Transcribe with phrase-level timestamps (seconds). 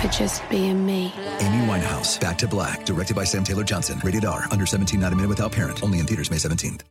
[0.00, 1.12] for just being me.
[1.40, 4.00] Amy Winehouse, Back to Black, directed by Sam Taylor Johnson.
[4.04, 5.82] Rated R, under 17, not a minute without parent.
[5.82, 6.82] Only in theaters May 17th.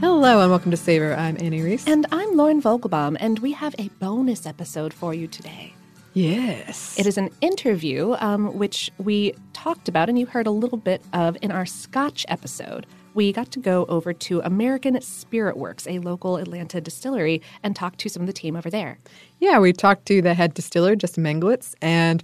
[0.00, 1.14] Hello and welcome to Savor.
[1.14, 1.86] I'm Annie Reese.
[1.86, 5.74] And I'm Lauren Vogelbaum, and we have a bonus episode for you today.
[6.14, 6.98] Yes.
[6.98, 11.02] It is an interview, um, which we talked about and you heard a little bit
[11.12, 12.86] of in our Scotch episode.
[13.18, 17.96] We got to go over to American Spirit Works, a local Atlanta distillery, and talk
[17.96, 19.00] to some of the team over there.
[19.40, 22.22] Yeah, we talked to the head distiller, Justin Manglitz, and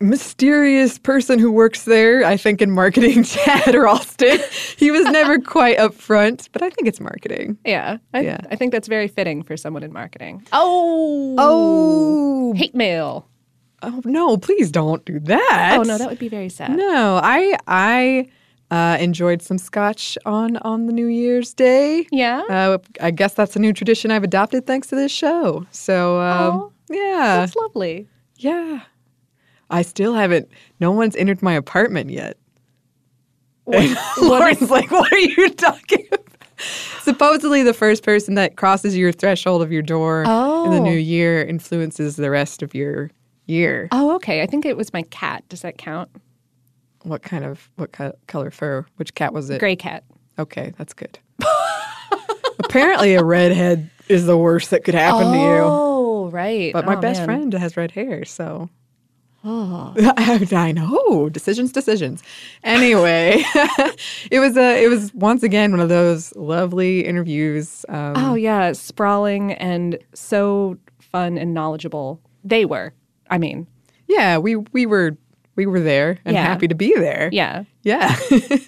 [0.00, 4.40] mysterious person who works there, I think in marketing, Chad Ralston.
[4.76, 7.56] he was never quite upfront, but I think it's marketing.
[7.64, 8.40] Yeah, I, Yeah.
[8.50, 10.44] I think that's very fitting for someone in marketing.
[10.50, 13.28] Oh, Oh, hate mail.
[13.82, 14.36] oh no!
[14.38, 15.76] Please don't do that.
[15.78, 16.76] Oh no, that would be very sad.
[16.76, 18.28] No, I I
[18.70, 22.06] uh, enjoyed some scotch on on the New Year's Day.
[22.12, 22.42] Yeah?
[22.50, 25.66] uh, I guess that's a new tradition I've adopted thanks to this show.
[25.70, 28.08] So um, Oh, yeah, That's lovely.
[28.36, 28.80] yeah.
[29.70, 30.48] I still haven't.
[30.80, 32.36] No one's entered my apartment yet.
[33.66, 36.24] Lauren's like, what are you talking about?
[37.02, 40.26] Supposedly, the first person that crosses your threshold of your door in
[40.70, 40.82] the Oh.
[40.82, 43.10] new year influences the rest of your
[43.46, 43.88] year.
[43.92, 44.42] Oh, okay.
[44.42, 45.44] I think it was my cat.
[45.48, 46.10] Does that count?
[47.02, 48.84] What kind of what co- color fur?
[48.96, 49.60] Which cat was it?
[49.60, 50.04] Gray cat.
[50.38, 51.18] Okay, that's good.
[52.60, 55.60] Apparently, a redhead is the worst that could happen to you.
[55.62, 56.72] Oh, right.
[56.72, 57.26] But my Oh, best man.
[57.26, 58.68] friend has red hair, so.
[59.44, 59.94] Oh.
[60.16, 62.22] I know decisions, decisions.
[62.64, 63.36] Anyway,
[64.30, 67.86] it was a it was once again one of those lovely interviews.
[67.88, 72.20] Um, Oh yeah, sprawling and so fun and knowledgeable.
[72.42, 72.92] They were.
[73.30, 73.68] I mean,
[74.08, 75.16] yeah, we we were
[75.58, 76.44] we were there and Yeah.
[76.44, 77.28] happy to be there.
[77.32, 77.64] yeah.
[77.82, 78.16] yeah.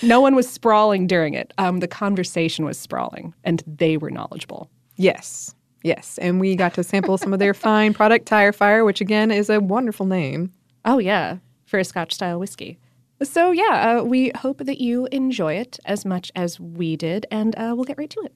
[0.00, 1.52] No one was sprawling during it.
[1.58, 4.70] Um, the conversation was sprawling, and they were knowledgeable.
[4.96, 9.02] yes, yes, and we got to sample some of their fine product, Tire Fire, which
[9.02, 10.50] again is a wonderful name.
[10.86, 12.78] Oh yeah, for a Scotch style whiskey.
[13.22, 17.54] So yeah, uh, we hope that you enjoy it as much as we did, and
[17.56, 18.32] uh, we'll get right to it.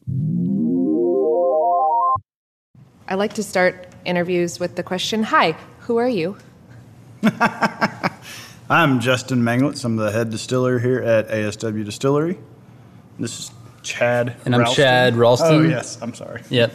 [3.09, 6.37] I like to start interviews with the question, "Hi, who are you?"
[8.71, 9.85] I'm Justin Manglitz.
[9.85, 12.39] I'm the head distiller here at ASW Distillery.
[13.19, 13.51] This is
[13.83, 14.37] Chad.
[14.45, 14.85] And I'm Ralston.
[14.85, 15.55] Chad Ralston.
[15.55, 16.43] Oh yes, I'm sorry.
[16.51, 16.73] Yep.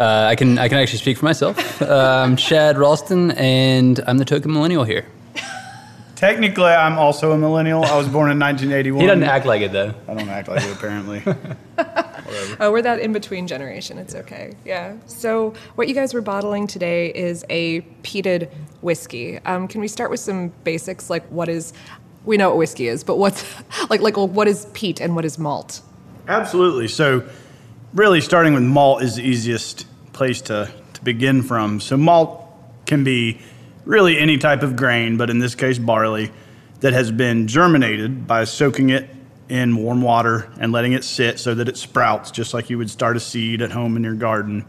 [0.00, 1.80] Uh, I can I can actually speak for myself.
[1.82, 5.06] I'm Chad Ralston, and I'm the token millennial here.
[6.22, 7.84] Technically, I'm also a millennial.
[7.84, 9.00] I was born in 1981.
[9.00, 9.92] He doesn't act like it though.
[10.06, 11.20] I don't act like it apparently.
[12.60, 13.98] Oh, we're that in between generation.
[13.98, 14.54] It's okay.
[14.64, 14.96] Yeah.
[15.06, 19.38] So, what you guys were bottling today is a peated whiskey.
[19.40, 21.74] Um, can we start with some basics like what is
[22.24, 23.44] we know what whiskey is, but what's
[23.90, 25.82] like like well, what is peat and what is malt?
[26.26, 26.88] Absolutely.
[26.88, 27.28] So,
[27.92, 31.80] really, starting with malt is the easiest place to, to begin from.
[31.80, 32.48] So, malt
[32.86, 33.40] can be
[33.84, 36.32] really any type of grain, but in this case, barley,
[36.80, 39.08] that has been germinated by soaking it
[39.48, 42.90] in warm water and letting it sit so that it sprouts, just like you would
[42.90, 44.64] start a seed at home in your garden.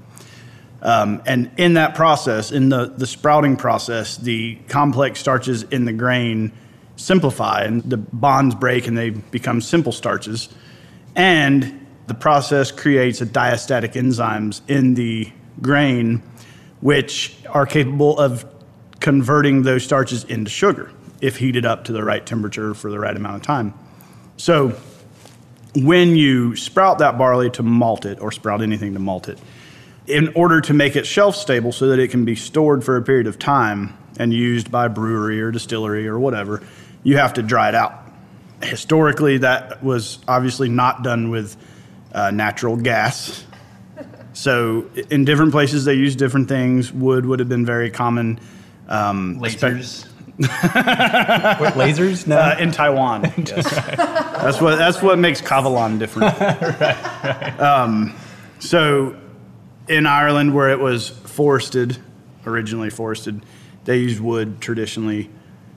[0.82, 5.94] Um, and in that process, in the, the sprouting process, the complex starches in the
[5.94, 6.52] grain
[6.98, 10.50] simplify and the bonds break and they become simple starches.
[11.16, 15.32] And the process creates a diastatic enzymes in the
[15.62, 16.22] grain,
[16.82, 18.53] which are capable of
[19.04, 20.90] converting those starches into sugar
[21.20, 23.74] if heated up to the right temperature for the right amount of time.
[24.38, 24.76] So,
[25.76, 29.40] when you sprout that barley to malt it, or sprout anything to malt it,
[30.08, 33.02] in order to make it shelf stable so that it can be stored for a
[33.02, 36.64] period of time and used by brewery or distillery or whatever,
[37.04, 37.94] you have to dry it out.
[38.62, 41.58] Historically, that was obviously not done with
[42.14, 43.44] uh, natural gas.
[44.32, 46.94] So, in different places, they use different things.
[46.94, 48.40] Wood would have been very common.
[48.88, 50.08] Um, Lasers.
[50.38, 50.50] what,
[51.76, 52.26] lasers?
[52.26, 52.38] No.
[52.38, 53.22] Uh, in Taiwan.
[53.38, 53.70] yes.
[53.70, 56.40] that's what that's what makes Kavalan different.
[56.40, 57.60] right, right.
[57.60, 58.16] Um,
[58.58, 59.16] so,
[59.88, 62.00] in Ireland, where it was forested,
[62.48, 63.46] originally forested,
[63.86, 65.30] they used wood traditionally.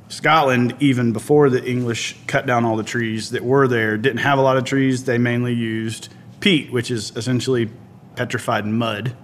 [0.08, 4.38] Scotland, even before the English cut down all the trees that were there, didn't have
[4.38, 5.04] a lot of trees.
[5.04, 6.08] They mainly used
[6.40, 7.68] peat, which is essentially
[8.14, 9.14] petrified mud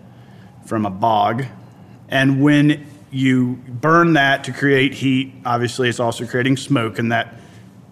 [0.66, 1.46] from a bog.
[2.08, 7.34] And when you burn that to create heat, obviously it's also creating smoke, and that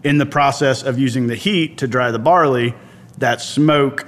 [0.03, 2.75] in the process of using the heat to dry the barley,
[3.19, 4.07] that smoke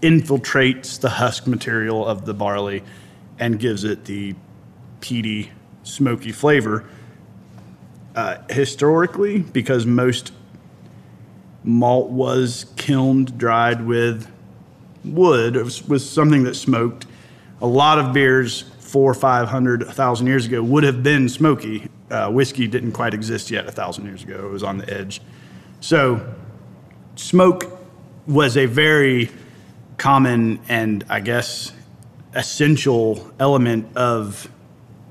[0.00, 2.84] infiltrates the husk material of the barley
[3.38, 4.34] and gives it the
[5.00, 5.50] peaty,
[5.82, 6.84] smoky flavor.
[8.14, 10.32] Uh, historically, because most
[11.64, 14.30] malt was kilned, dried with
[15.04, 17.06] wood, was, was something that smoked.
[17.60, 21.88] A lot of beers, four, five hundred, a thousand years ago, would have been smoky.
[22.10, 24.46] Uh, whiskey didn't quite exist yet a thousand years ago.
[24.46, 25.20] It was on the edge.
[25.80, 26.34] So,
[27.16, 27.64] smoke
[28.26, 29.30] was a very
[29.98, 31.72] common and I guess
[32.34, 34.48] essential element of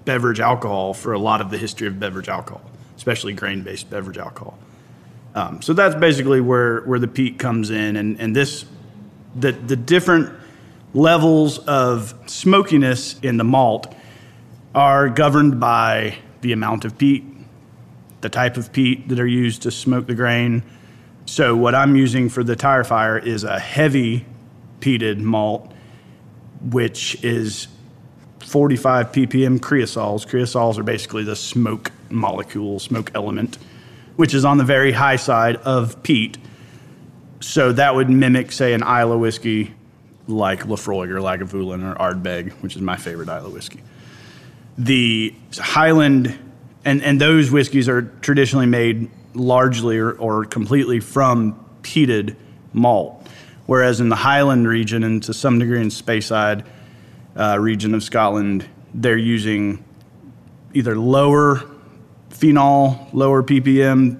[0.06, 2.62] beverage alcohol for a lot of the history of beverage alcohol,
[2.95, 4.57] especially grain based beverage alcohol.
[5.33, 7.98] Um, so that's basically where, where the peat comes in.
[7.98, 8.66] And, and this,
[9.36, 10.31] the, the different
[10.95, 13.94] levels of smokiness in the malt
[14.74, 17.24] are governed by the amount of peat,
[18.21, 20.63] the type of peat that are used to smoke the grain.
[21.25, 24.25] So, what I'm using for the tire fire is a heavy
[24.80, 25.71] peated malt,
[26.62, 27.68] which is
[28.39, 30.24] 45 ppm creosols.
[30.24, 33.57] Creosols are basically the smoke molecule, smoke element,
[34.15, 36.38] which is on the very high side of peat.
[37.42, 39.74] So that would mimic, say, an Islay whiskey
[40.27, 43.81] like Laphroaig or Lagavulin or Ardbeg, which is my favorite Islay whiskey.
[44.77, 46.38] The Highland,
[46.83, 52.36] and, and those whiskeys are traditionally made largely or, or completely from peated
[52.74, 53.27] malt.
[53.66, 56.66] Whereas in the Highland region and to some degree in Speyside
[57.36, 59.83] uh, region of Scotland, they're using
[60.74, 61.63] either lower
[62.30, 64.19] phenol, lower ppm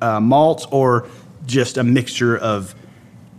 [0.00, 1.06] uh, malts, or
[1.44, 2.74] just a mixture of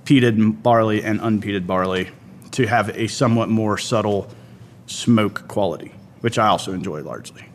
[0.05, 2.10] peated barley and unpeated barley
[2.51, 4.29] to have a somewhat more subtle
[4.86, 7.45] smoke quality, which I also enjoy largely.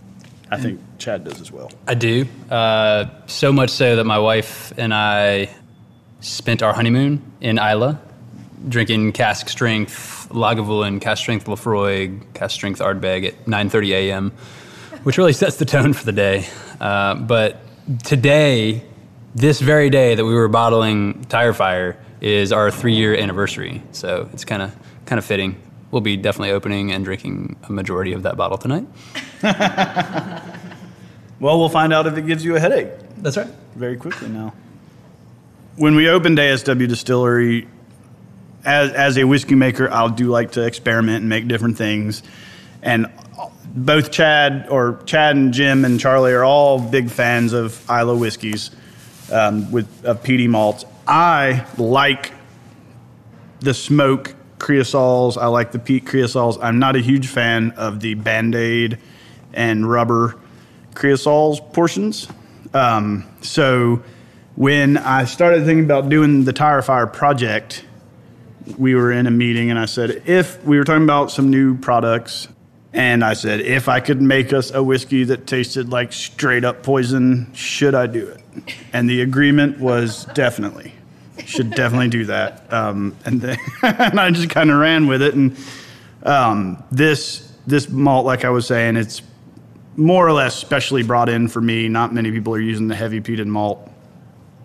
[0.50, 1.70] I think Chad does as well.
[1.86, 2.26] I do.
[2.50, 5.50] Uh, so much so that my wife and I
[6.20, 7.96] spent our honeymoon in Islay
[8.68, 14.32] drinking cask strength Lagavulin, cask strength Laphroaig, cask strength Ardbeg at 9:30 a.m.,
[15.02, 16.46] which really sets the tone for the day.
[16.80, 17.60] Uh, but
[18.04, 18.82] today,
[19.34, 23.82] this very day that we were bottling Tire Fire is our three-year anniversary.
[23.92, 24.74] So it's kind of
[25.06, 25.60] kind of fitting.
[25.90, 28.86] We'll be definitely opening and drinking a majority of that bottle tonight.
[31.40, 32.90] well, we'll find out if it gives you a headache.
[33.18, 33.48] That's right.
[33.74, 34.52] Very quickly now.
[35.76, 37.68] When we opened ASW Distillery,
[38.64, 42.22] as, as a whiskey maker, I'll do like to experiment and make different things.
[42.82, 43.06] And
[43.74, 48.70] both Chad or Chad and Jim and Charlie are all big fans of Islay whiskeys
[49.32, 50.84] um, with of peaty malts.
[51.08, 52.32] I like
[53.60, 55.38] the smoke creosols.
[55.38, 56.58] I like the peat creosols.
[56.60, 58.98] I'm not a huge fan of the Band Aid
[59.54, 60.36] and rubber
[60.94, 62.28] creosols portions.
[62.74, 64.02] Um, so
[64.54, 67.84] when I started thinking about doing the Tire Fire project,
[68.76, 71.78] we were in a meeting and I said, if we were talking about some new
[71.78, 72.48] products,
[72.92, 76.82] And I said, if I could make us a whiskey that tasted like straight up
[76.82, 78.42] poison, should I do it?
[78.92, 80.94] And the agreement was definitely,
[81.44, 82.72] should definitely do that.
[82.72, 85.34] Um, and then and I just kind of ran with it.
[85.34, 85.56] And
[86.22, 89.22] um, this this malt, like I was saying, it's
[89.96, 91.88] more or less specially brought in for me.
[91.88, 93.90] Not many people are using the heavy peated malt.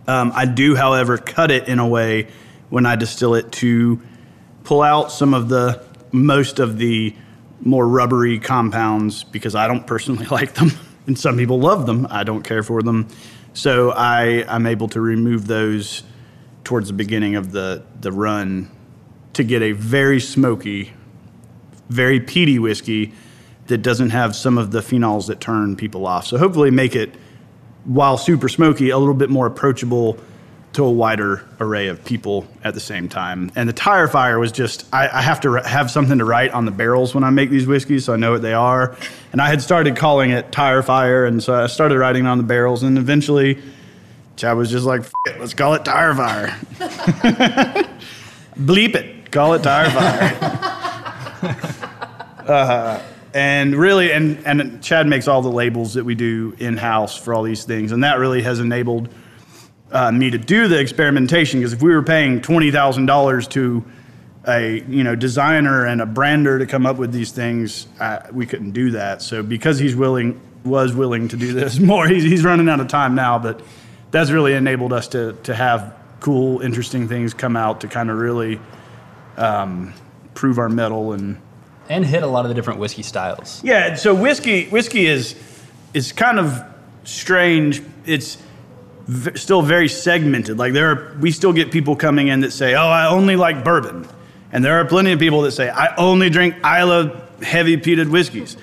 [0.08, 2.28] Um, I do, however, cut it in a way
[2.70, 4.02] when I distill it to
[4.64, 7.16] pull out some of the most of the
[7.62, 10.72] more rubbery compounds because I don't personally like them,
[11.08, 12.08] and some people love them.
[12.10, 13.08] I don't care for them,
[13.54, 16.04] so I I'm able to remove those
[16.64, 18.70] towards the beginning of the the run
[19.34, 20.94] to get a very smoky,
[21.90, 23.14] very peaty whiskey
[23.68, 26.28] that doesn't have some of the phenols that turn people off.
[26.28, 27.16] So hopefully make it
[27.86, 30.18] while super smoky a little bit more approachable
[30.74, 33.52] to a wider array of people at the same time.
[33.56, 36.66] And the tire fire was just, I, I have to have something to write on
[36.66, 38.96] the barrels when I make these whiskeys so I know what they are.
[39.32, 41.26] And I had started calling it tire fire.
[41.26, 42.82] And so I started writing on the barrels.
[42.82, 43.62] And eventually,
[44.36, 46.48] Chad was just like, it, let's call it tire fire.
[48.58, 50.38] Bleep it, call it tire fire.
[52.48, 53.02] uh,
[53.34, 57.34] and really, and, and Chad makes all the labels that we do in house for
[57.34, 57.92] all these things.
[57.92, 59.10] And that really has enabled
[59.94, 63.86] uh, me to do the experimentation because if we were paying twenty thousand dollars to
[64.48, 68.46] a you know designer and a brander to come up with these things, uh, we
[68.46, 69.22] couldn't do that.
[69.22, 72.88] So because he's willing was willing to do this more, he's, he's running out of
[72.88, 73.38] time now.
[73.38, 73.62] But
[74.14, 78.18] that's really enabled us to to have cool, interesting things come out to kind of
[78.18, 78.60] really
[79.36, 79.94] um,
[80.36, 81.42] prove our mettle and
[81.90, 83.62] and hit a lot of the different whiskey styles.
[83.64, 85.36] Yeah, so whiskey whiskey is
[85.94, 86.64] is kind of
[87.04, 87.82] strange.
[88.06, 88.38] It's
[89.08, 90.58] v- still very segmented.
[90.58, 93.64] Like there are, we still get people coming in that say, "Oh, I only like
[93.64, 94.08] bourbon,"
[94.52, 98.58] and there are plenty of people that say, "I only drink Islay heavy peated whiskeys."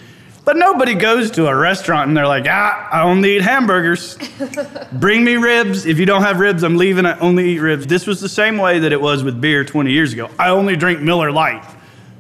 [0.51, 4.19] But nobody goes to a restaurant and they're like, "Ah, I only eat hamburgers.
[4.93, 5.87] Bring me ribs.
[5.87, 7.07] If you don't have ribs, I'm leaving.
[7.07, 9.93] I only eat ribs." This was the same way that it was with beer 20
[9.93, 10.29] years ago.
[10.41, 11.65] I only drink Miller Lite,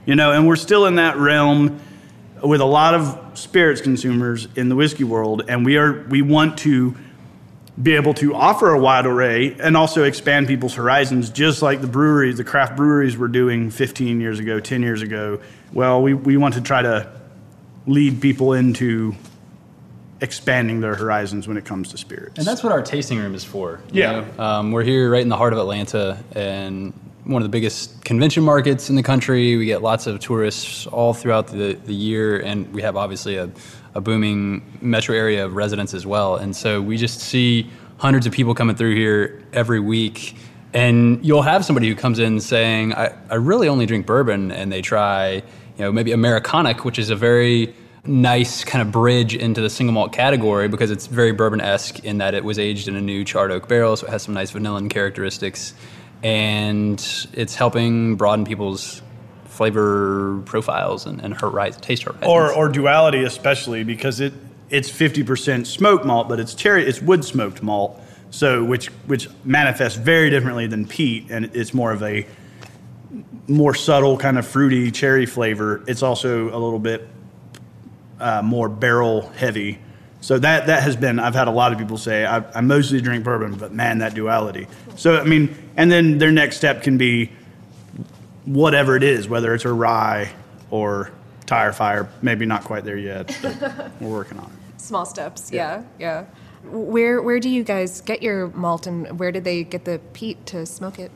[0.07, 1.81] you know, and we're still in that realm
[2.41, 6.57] with a lot of spirits consumers in the whiskey world, and we are we want
[6.59, 6.95] to
[7.83, 11.89] be able to offer a wide array and also expand people's horizons, just like the
[11.89, 15.41] breweries, the craft breweries were doing 15 years ago, 10 years ago.
[15.73, 17.20] Well, we, we want to try to
[17.87, 19.15] lead people into
[20.21, 22.37] expanding their horizons when it comes to spirits.
[22.39, 23.81] And that's what our tasting room is for.
[23.93, 24.25] you Yeah.
[24.37, 24.45] know?
[24.45, 26.93] Um, we're here right in the heart of Atlanta and
[27.25, 29.57] one of the biggest convention markets in the country.
[29.57, 33.51] We get lots of tourists all throughout the, the year, and we have obviously a,
[33.95, 36.37] a booming metro area of residents as well.
[36.37, 40.35] And so we just see hundreds of people coming through here every week.
[40.73, 44.71] And you'll have somebody who comes in saying, I, I really only drink bourbon, and
[44.71, 45.43] they try,
[45.81, 49.95] you know, maybe Americanic, which is a very nice kind of bridge into the single
[49.95, 53.25] malt category because it's very bourbon esque in that it was aged in a new
[53.25, 55.73] charred oak barrel, so it has some nice vanillin characteristics,
[56.23, 59.01] and it's helping broaden people's
[59.47, 62.27] flavor profiles and, and horizon, taste horizons.
[62.27, 64.35] or or duality especially because it
[64.69, 69.99] it's 50% smoked malt but it's cherry it's wood smoked malt so which which manifests
[69.99, 72.27] very differently than peat and it's more of a
[73.51, 77.09] more subtle kind of fruity cherry flavor it's also a little bit
[78.21, 79.79] uh, more barrel heavy
[80.21, 83.01] so that that has been i've had a lot of people say I, I mostly
[83.01, 84.67] drink bourbon but man that duality
[84.97, 87.31] so i mean and then their next step can be
[88.45, 90.31] whatever it is, whether it's a rye
[90.71, 91.11] or
[91.47, 92.09] tire fire.
[92.23, 94.81] Maybe not quite there yet, but we're working on it.
[94.81, 95.51] Small steps.
[95.53, 96.27] Yeah, yeah.
[96.65, 100.45] Where where do you guys get your malt, and where did they get the peat
[100.47, 101.11] to smoke it?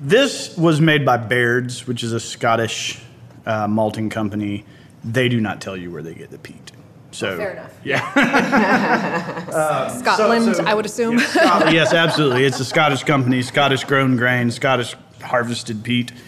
[0.00, 3.00] This was made by Baird's, which is a Scottish
[3.46, 4.64] uh, malting company.
[5.04, 6.72] They do not tell you where they get the peat.
[7.10, 7.72] So Fair enough.
[7.84, 9.34] Yeah.
[9.48, 11.18] Um, Scotland, so- I would assume.
[11.18, 12.44] Scotland- yes, absolutely.
[12.44, 16.10] It's a Scottish company, Scottish grown grain, Scottish harvested peat.
[16.12, 16.18] Is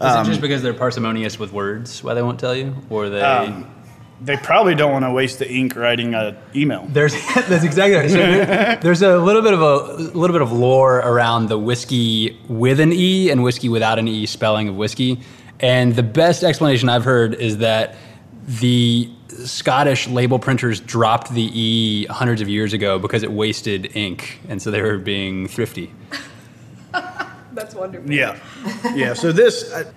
[0.00, 2.74] Um, it just because they're parsimonious with words why they won't tell you?
[2.90, 3.20] Or they.
[3.22, 3.70] Um,
[4.20, 6.86] they probably don't want to waste the ink writing an email.
[6.88, 8.10] There's that's exactly right.
[8.10, 11.58] So there- there's a little bit of a, a little bit of lore around the
[11.58, 15.20] whiskey with an e and whiskey without an e spelling of whiskey,
[15.60, 17.96] and the best explanation I've heard is that
[18.46, 19.10] the
[19.44, 24.62] Scottish label printers dropped the e hundreds of years ago because it wasted ink, and
[24.62, 25.92] so they were being thrifty.
[27.52, 28.10] That's wonderful.
[28.10, 28.38] Yeah,
[28.94, 29.14] yeah.
[29.14, 29.90] So this uh,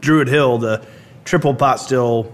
[0.00, 0.84] Druid Hill, the
[1.24, 2.32] triple pot still,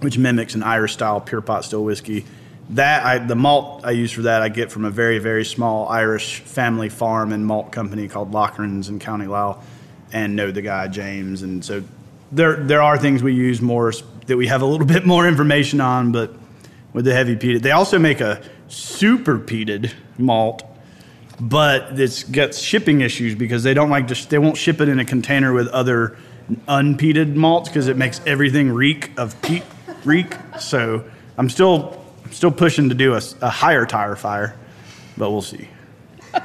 [0.00, 2.24] which mimics an Irish style pure pot still whiskey.
[2.70, 5.88] That I, the malt I use for that I get from a very very small
[5.88, 9.64] Irish family farm and malt company called Lockrans in County Louth,
[10.12, 11.84] and know the guy James, and so
[12.32, 13.92] there there are things we use more
[14.26, 16.34] that we have a little bit more information on, but
[16.92, 20.64] with the heavy peated, they also make a super peated malt,
[21.38, 24.98] but it's got shipping issues because they don't like just they won't ship it in
[24.98, 26.16] a container with other
[26.68, 29.62] unpeated malts because it makes everything reek of peat
[30.06, 30.34] reek.
[30.58, 31.04] So
[31.36, 34.56] I'm still still pushing to do a, a higher tire fire,
[35.16, 35.68] but we'll see.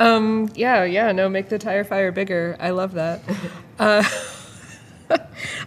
[0.00, 2.56] Um, yeah, yeah, no, make the tire fire bigger.
[2.58, 3.20] I love that.
[3.78, 4.04] Uh,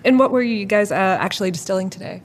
[0.05, 2.21] and what were you guys uh, actually distilling today?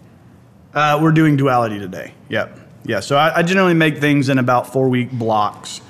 [0.72, 2.12] Uh, we're doing duality today.
[2.28, 2.60] Yep.
[2.84, 3.00] Yeah.
[3.00, 5.80] So I, I generally make things in about four week blocks.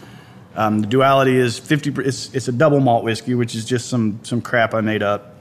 [0.54, 1.90] Um, the duality is fifty.
[1.98, 5.34] It's, it's a double malt whiskey, which is just some some crap I made up.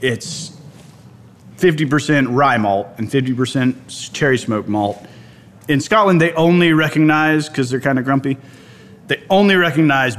[0.00, 0.56] It's
[1.60, 3.76] fifty percent rye malt and fifty percent
[4.12, 5.04] cherry smoke malt.
[5.68, 8.38] In Scotland, they only recognize because they're kind of grumpy.
[9.06, 10.16] They only recognize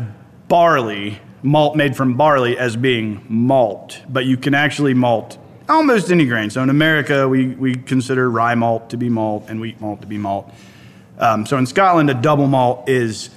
[0.48, 6.26] barley malt made from barley as being malt, but you can actually malt almost any
[6.26, 6.50] grain.
[6.50, 10.08] So in America, we, we consider rye malt to be malt and wheat malt to
[10.08, 10.54] be malt.
[11.18, 13.30] Um, so in Scotland, a double malt is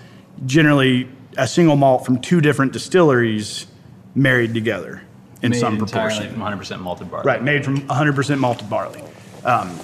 [0.45, 3.67] generally a single malt from two different distilleries
[4.15, 5.03] married together
[5.45, 6.33] in Made some proportion.
[6.33, 7.27] from 100% malted barley.
[7.27, 9.03] Right, made from 100% malted barley.
[9.45, 9.79] Um,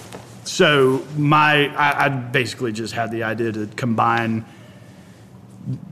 [0.45, 4.47] so my, I, I basically just had the idea to combine,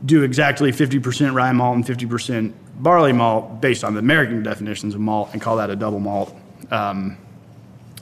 [0.07, 5.01] do exactly 50% rye malt and 50% barley malt based on the American definitions of
[5.03, 6.35] malt and call that a double malt,
[6.71, 7.19] um,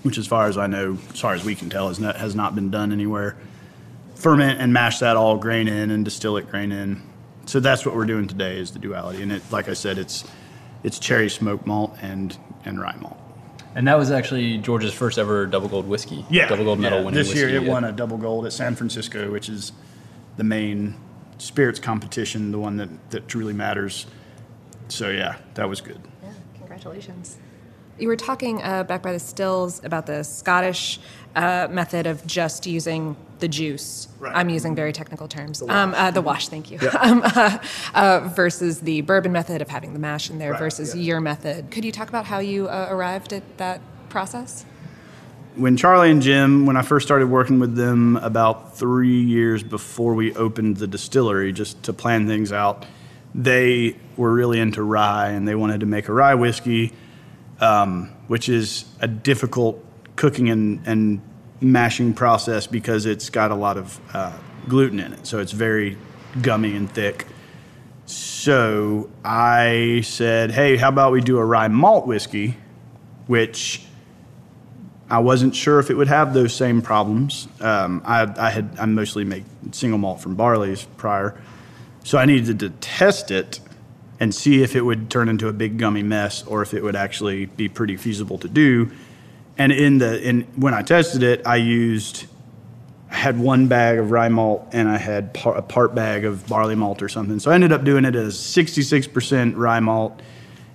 [0.04, 2.36] which as far as I know, as far as we can tell, has not, has
[2.36, 3.36] not been done anywhere.
[4.14, 7.02] Ferment and mash that all grain in and distill it grain in.
[7.46, 9.22] So that's what we're doing today is the duality.
[9.22, 10.24] And it, like I said, it's,
[10.82, 13.18] it's cherry smoked malt and, and rye malt.
[13.74, 16.24] And that was actually Georgia's first ever double gold whiskey.
[16.30, 17.04] Yeah, Double gold medal yeah.
[17.04, 17.72] winning This year whiskey, it yeah.
[17.72, 19.72] won a double gold at San Francisco, which is
[20.38, 20.94] the main
[21.38, 24.06] spirits competition, the one that, that truly matters.
[24.88, 26.00] So yeah, that was good.
[26.22, 27.36] Yeah, congratulations.
[27.98, 31.00] You were talking uh, back by the stills about the Scottish
[31.34, 34.08] uh, method of just using the juice.
[34.22, 35.58] I'm using very technical terms.
[35.58, 36.78] The wash, um, uh, the wash thank you.
[36.80, 36.88] Yeah.
[37.00, 37.58] um, uh,
[37.94, 41.02] uh, versus the bourbon method of having the mash in there Right, versus yeah.
[41.02, 41.70] your method.
[41.70, 44.64] Could you talk about how you uh, arrived at that process?
[45.54, 50.14] When Charlie and Jim, when I first started working with them about three years before
[50.14, 52.84] we opened the distillery, just to plan things out,
[53.34, 56.92] they were really into rye and they wanted to make a rye whiskey,
[57.60, 59.82] um, which is a difficult
[60.16, 61.20] cooking and, and
[61.60, 64.36] mashing process because it's got a lot of uh,
[64.68, 65.26] gluten in it.
[65.26, 65.96] So it's very
[66.42, 67.26] gummy and thick.
[68.06, 72.56] So I said, hey, how about we do a rye malt whiskey,
[73.26, 73.86] which
[75.08, 77.48] I wasn't sure if it would have those same problems.
[77.60, 81.40] Um, I, I had I mostly make single malt from barley's prior,
[82.04, 83.60] so I needed to test it
[84.18, 86.96] and see if it would turn into a big gummy mess or if it would
[86.96, 88.90] actually be pretty feasible to do.
[89.58, 92.26] And in the in when I tested it, I used
[93.10, 96.46] I had one bag of rye malt and I had par, a part bag of
[96.46, 97.38] barley malt or something.
[97.38, 100.20] So I ended up doing it as 66% rye malt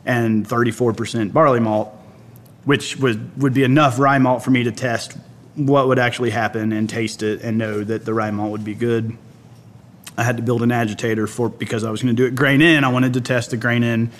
[0.06, 1.96] and 34% barley malt
[2.64, 5.18] which would, would be enough rye malt for me to test
[5.56, 8.76] what would actually happen and taste it and know that the rye malt would be
[8.76, 9.18] good.
[10.18, 12.62] I had to build an agitator for because I was going to do it grain
[12.62, 12.84] in.
[12.84, 14.12] I wanted to test the grain in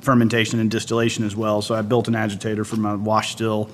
[0.00, 1.62] fermentation and distillation as well.
[1.62, 3.70] So I built an agitator for my wash still.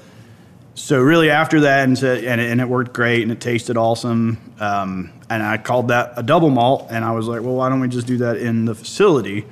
[0.77, 3.77] So really after that, and, so, and, it, and it worked great and it tasted
[3.77, 4.39] awesome.
[4.61, 6.89] Um, and I called that a double malt.
[6.91, 9.47] And I was like, well, why don't we just do that in the facility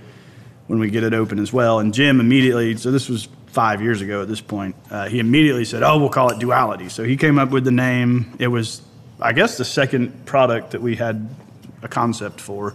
[0.67, 1.81] when we get it open as well?
[1.81, 5.65] And Jim immediately, so this was five years ago at this point, uh, he immediately
[5.65, 8.35] said, "Oh, we'll call it Duality." So he came up with the name.
[8.39, 8.83] It was,
[9.21, 11.35] I guess, the second product that we had
[11.83, 12.75] a concept for,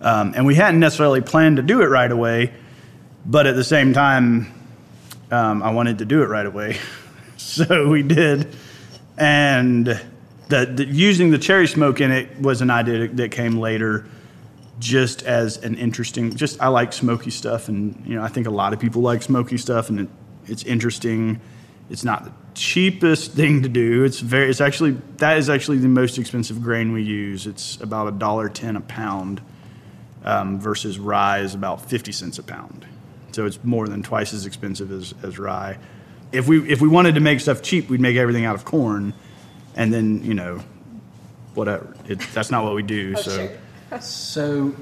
[0.00, 2.52] um, and we hadn't necessarily planned to do it right away,
[3.24, 4.52] but at the same time,
[5.30, 6.76] um, I wanted to do it right away,
[7.42, 8.54] so we did,
[9.16, 14.06] and the, the using the cherry smoke in it was an idea that came later
[14.78, 18.50] just as an interesting just i like smoky stuff and you know i think a
[18.50, 20.08] lot of people like smoky stuff and it,
[20.48, 21.40] it's interesting.
[21.90, 24.04] It's not the cheapest thing to do.
[24.04, 27.46] It's very it's actually that is actually the most expensive grain we use.
[27.46, 29.40] It's about a dollar ten a pound
[30.24, 32.86] um, versus rye is about 50 cents a pound.
[33.32, 35.78] So it's more than twice as expensive as, as rye
[36.32, 39.14] if we if we wanted to make stuff cheap we'd make everything out of corn
[39.76, 40.60] and then you know
[41.58, 41.94] whatever.
[42.06, 43.50] It, that's not what we do so.
[44.00, 44.74] So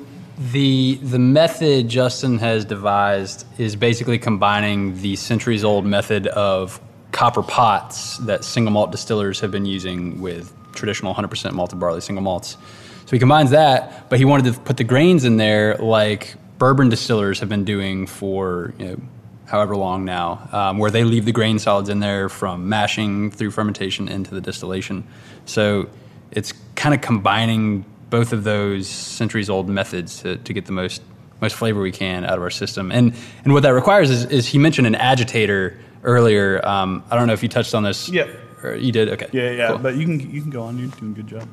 [0.53, 6.81] the the method Justin has devised is basically combining the centuries old method of
[7.11, 12.23] copper pots that single malt distillers have been using with traditional 100% malted barley single
[12.23, 12.59] malts.
[13.07, 16.91] So he combines that, but he wanted to put the grains in there like bourbon
[16.91, 19.01] distillers have been doing for you know
[19.47, 23.51] however long now, um, where they leave the grain solids in there from mashing through
[23.51, 25.05] fermentation into the distillation.
[25.45, 25.89] So
[26.33, 31.03] it's kind of combining both of those centuries old methods to, to get the most
[31.41, 32.91] most flavor we can out of our system.
[32.91, 36.67] And and what that requires is, is he mentioned an agitator earlier.
[36.67, 38.09] Um, I don't know if you touched on this.
[38.09, 38.27] Yeah.
[38.63, 39.11] Or you did.
[39.11, 39.29] Okay.
[39.33, 39.69] Yeah, yeah.
[39.69, 39.79] Cool.
[39.79, 40.79] But you can you can go on.
[40.79, 41.49] You're doing a good job.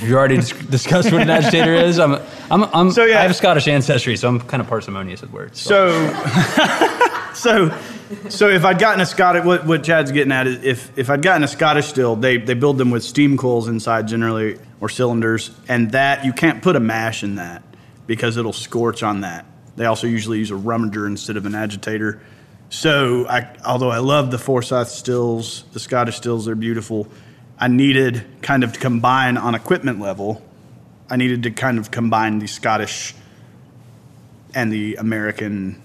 [0.00, 2.20] If you already dis- discussed what an agitator is, I'm,
[2.52, 3.18] I'm, I'm So, yeah.
[3.18, 5.60] I have Scottish ancestry, so I'm kind of parsimonious with words.
[5.60, 5.90] So,
[7.34, 7.76] so,
[8.28, 11.20] so if I'd gotten a Scottish, what, what Chad's getting at is if, if I'd
[11.20, 15.50] gotten a Scottish still, they, they build them with steam coils inside generally or cylinders,
[15.66, 17.64] and that you can't put a mash in that
[18.06, 19.46] because it'll scorch on that.
[19.74, 22.20] They also usually use a rummager instead of an agitator.
[22.70, 27.08] So, I, although I love the Forsyth stills, the Scottish stills, they're beautiful.
[27.58, 30.42] I needed kind of to combine on equipment level.
[31.10, 33.14] I needed to kind of combine the Scottish
[34.54, 35.82] and the American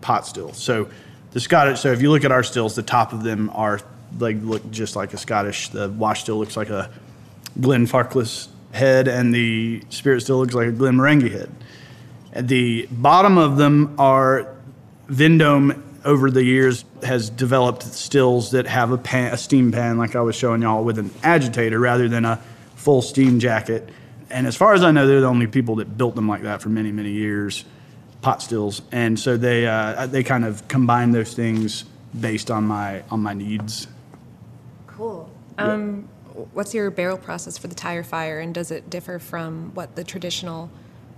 [0.00, 0.52] pot still.
[0.52, 0.88] So
[1.32, 1.80] the Scottish.
[1.80, 3.80] So if you look at our stills, the top of them are
[4.18, 5.70] like look just like a Scottish.
[5.70, 6.90] The wash still looks like a
[7.58, 11.50] Glenfarclas head, and the spirit still looks like a Glenmorangie head.
[12.32, 14.54] At the bottom of them are
[15.08, 15.82] Vendome.
[16.04, 20.20] Over the years, has developed stills that have a pan, a steam pan, like I
[20.20, 22.42] was showing y'all, with an agitator rather than a
[22.76, 23.88] full steam jacket.
[24.30, 26.60] And as far as I know, they're the only people that built them like that
[26.60, 27.64] for many, many years
[28.24, 31.84] pot stills, and so they uh, they kind of combine those things
[32.18, 33.86] based on my on my needs.
[34.86, 35.30] Cool.
[35.58, 36.08] Um,
[36.54, 40.02] what's your barrel process for the tire fire, and does it differ from what the
[40.02, 40.70] traditional?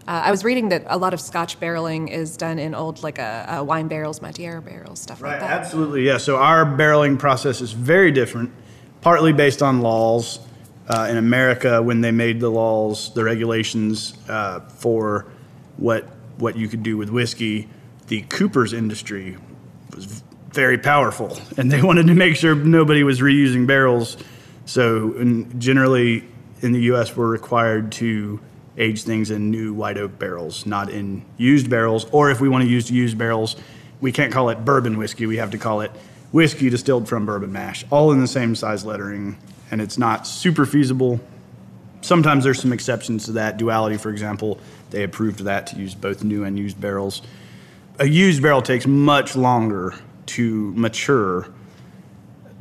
[0.09, 3.19] Uh, I was reading that a lot of Scotch barreling is done in old, like
[3.19, 5.51] a, wine barrels, Madeira barrels, stuff like that.
[5.51, 6.19] Absolutely, yeah.
[6.19, 8.53] So our barreling process is very different,
[9.01, 10.39] partly based on laws.
[10.89, 15.27] Uh, in America, when they made the laws, the regulations uh, for
[15.79, 16.05] what
[16.39, 17.69] what you could do with whiskey,
[18.07, 19.37] the Cooper's industry
[19.93, 24.17] was very powerful, and they wanted to make sure nobody was reusing barrels.
[24.65, 25.13] So,
[25.59, 26.25] generally,
[26.61, 28.39] in the U.S., we're required to
[28.79, 32.07] age things in new white oak barrels, not in used barrels.
[32.13, 33.57] Or if we want to use used barrels,
[34.01, 35.27] we can't call it bourbon whiskey.
[35.27, 35.91] We have to call it
[36.33, 39.39] whiskey distilled from bourbon mash, all in the same size lettering,
[39.71, 41.21] and it's not super feasible.
[42.03, 43.57] Sometimes there's some exceptions to that.
[43.57, 44.59] Duality, for example,
[44.91, 47.23] they approved that to use both new and used barrels.
[47.99, 49.95] A used barrel takes much longer
[50.27, 51.49] to mature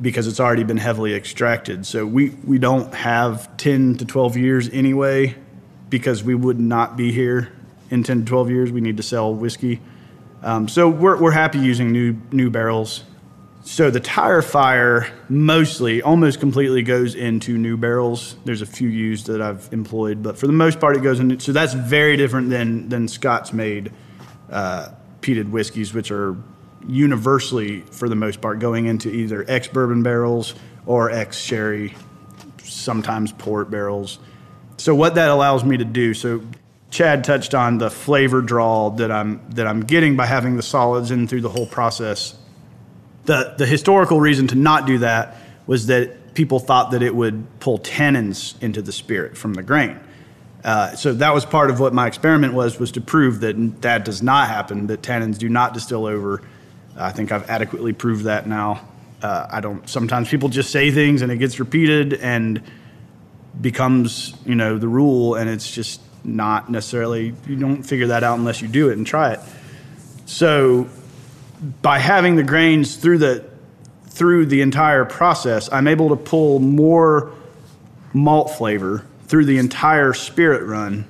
[0.00, 1.86] because it's already been heavily extracted.
[1.86, 5.34] So we, we don't have 10 to 12 years anyway
[5.88, 7.52] because we would not be here
[7.90, 8.72] in 10 to 12 years.
[8.72, 9.80] We need to sell whiskey.
[10.42, 13.04] Um, so we're, we're happy using new, new barrels.
[13.66, 18.36] So the tire fire mostly, almost completely goes into new barrels.
[18.44, 21.40] There's a few used that I've employed, but for the most part, it goes into.
[21.40, 23.90] So that's very different than than Scott's made
[24.50, 26.36] uh, peated whiskeys, which are
[26.86, 30.54] universally, for the most part, going into either ex bourbon barrels
[30.86, 31.94] or ex sherry,
[32.62, 34.20] sometimes port barrels.
[34.76, 36.42] So what that allows me to do, so
[36.90, 41.10] Chad touched on the flavor draw that I'm that I'm getting by having the solids
[41.10, 42.36] in through the whole process
[43.26, 45.36] the the historical reason to not do that
[45.66, 49.98] was that people thought that it would pull tannins into the spirit from the grain.
[50.64, 54.04] Uh, so that was part of what my experiment was was to prove that that
[54.04, 54.86] does not happen.
[54.86, 56.42] That tannins do not distill over.
[56.96, 58.86] I think I've adequately proved that now.
[59.22, 59.88] Uh, I don't.
[59.88, 62.62] Sometimes people just say things and it gets repeated and
[63.60, 67.34] becomes you know the rule, and it's just not necessarily.
[67.46, 69.40] You don't figure that out unless you do it and try it.
[70.26, 70.88] So
[71.82, 73.44] by having the grains through the
[74.08, 77.32] through the entire process, I'm able to pull more
[78.12, 81.06] malt flavor through the entire spirit run.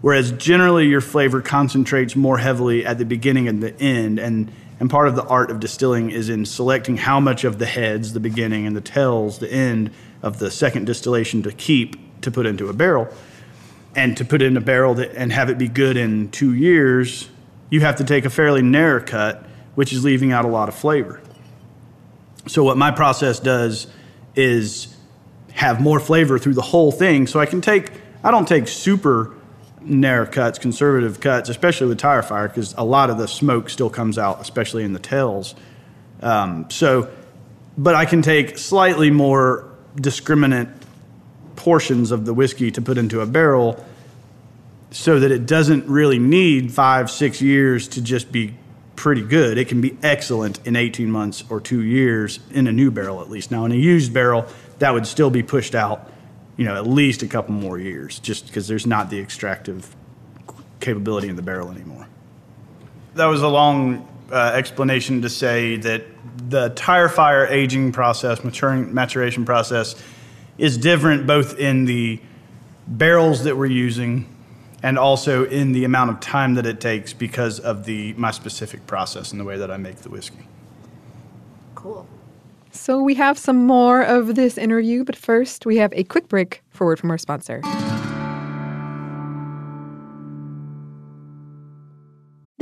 [0.00, 4.18] Whereas generally your flavor concentrates more heavily at the beginning and the end.
[4.18, 7.66] And, and part of the art of distilling is in selecting how much of the
[7.66, 9.90] heads, the beginning, and the tails, the end
[10.24, 13.06] of the second distillation to keep to put into a barrel.
[13.94, 17.28] And to put in a barrel that, and have it be good in two years,
[17.70, 20.74] you have to take a fairly narrow cut, which is leaving out a lot of
[20.74, 21.20] flavor.
[22.48, 23.86] So, what my process does
[24.34, 24.96] is
[25.52, 27.28] have more flavor through the whole thing.
[27.28, 27.92] So, I can take,
[28.24, 29.34] I don't take super
[29.80, 33.90] narrow cuts, conservative cuts, especially with tire fire, because a lot of the smoke still
[33.90, 35.54] comes out, especially in the tails.
[36.20, 37.10] Um, so,
[37.76, 40.72] but I can take slightly more discriminant
[41.56, 43.84] portions of the whiskey to put into a barrel
[44.90, 48.54] so that it doesn't really need five, six years to just be
[48.96, 49.58] pretty good.
[49.58, 53.28] It can be excellent in 18 months or two years in a new barrel, at
[53.28, 53.50] least.
[53.50, 54.46] Now, in a used barrel,
[54.78, 56.10] that would still be pushed out,
[56.56, 59.94] you know, at least a couple more years, just because there's not the extractive
[60.80, 62.06] capability in the barrel anymore.
[63.14, 66.04] That was a long uh, explanation to say that
[66.48, 69.94] the tire fire aging process, maturing maturation process,
[70.58, 72.20] is different both in the
[72.86, 74.28] barrels that we're using
[74.82, 78.86] and also in the amount of time that it takes because of the my specific
[78.86, 80.46] process and the way that I make the whiskey.
[81.74, 82.06] Cool.
[82.70, 86.62] So we have some more of this interview, but first we have a quick break
[86.70, 87.62] for word from our sponsor.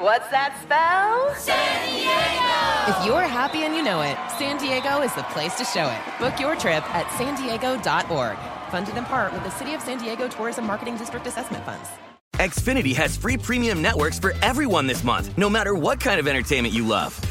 [0.00, 1.34] What's that spell?
[1.34, 2.98] San Diego.
[2.98, 6.00] If you're happy and you know it, San Diego is the place to show it.
[6.18, 8.38] Book your trip at san diego.org.
[8.70, 11.86] Funded in part with the City of San Diego Tourism Marketing District Assessment Funds.
[12.36, 16.72] Xfinity has free premium networks for everyone this month, no matter what kind of entertainment
[16.72, 17.20] you love.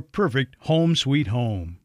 [0.00, 1.78] perfect home sweet home.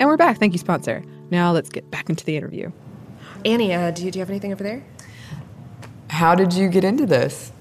[0.00, 0.38] And we're back.
[0.38, 1.02] Thank you, sponsor.
[1.30, 2.70] Now let's get back into the interview.
[3.44, 4.84] Annie, uh, do, you, do you have anything over there?
[6.08, 7.52] How did you get into this?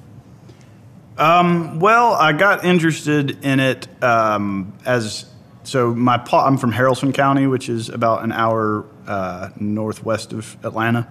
[1.17, 5.26] Um, well, I got interested in it um, as
[5.63, 10.56] so my pa, I'm from Haralson County, which is about an hour uh, northwest of
[10.63, 11.10] Atlanta.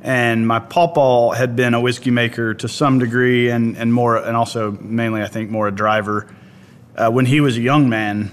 [0.00, 4.36] And my pawpaw had been a whiskey maker to some degree, and, and more, and
[4.36, 6.28] also mainly, I think, more a driver.
[6.96, 8.30] Uh, when he was a young man,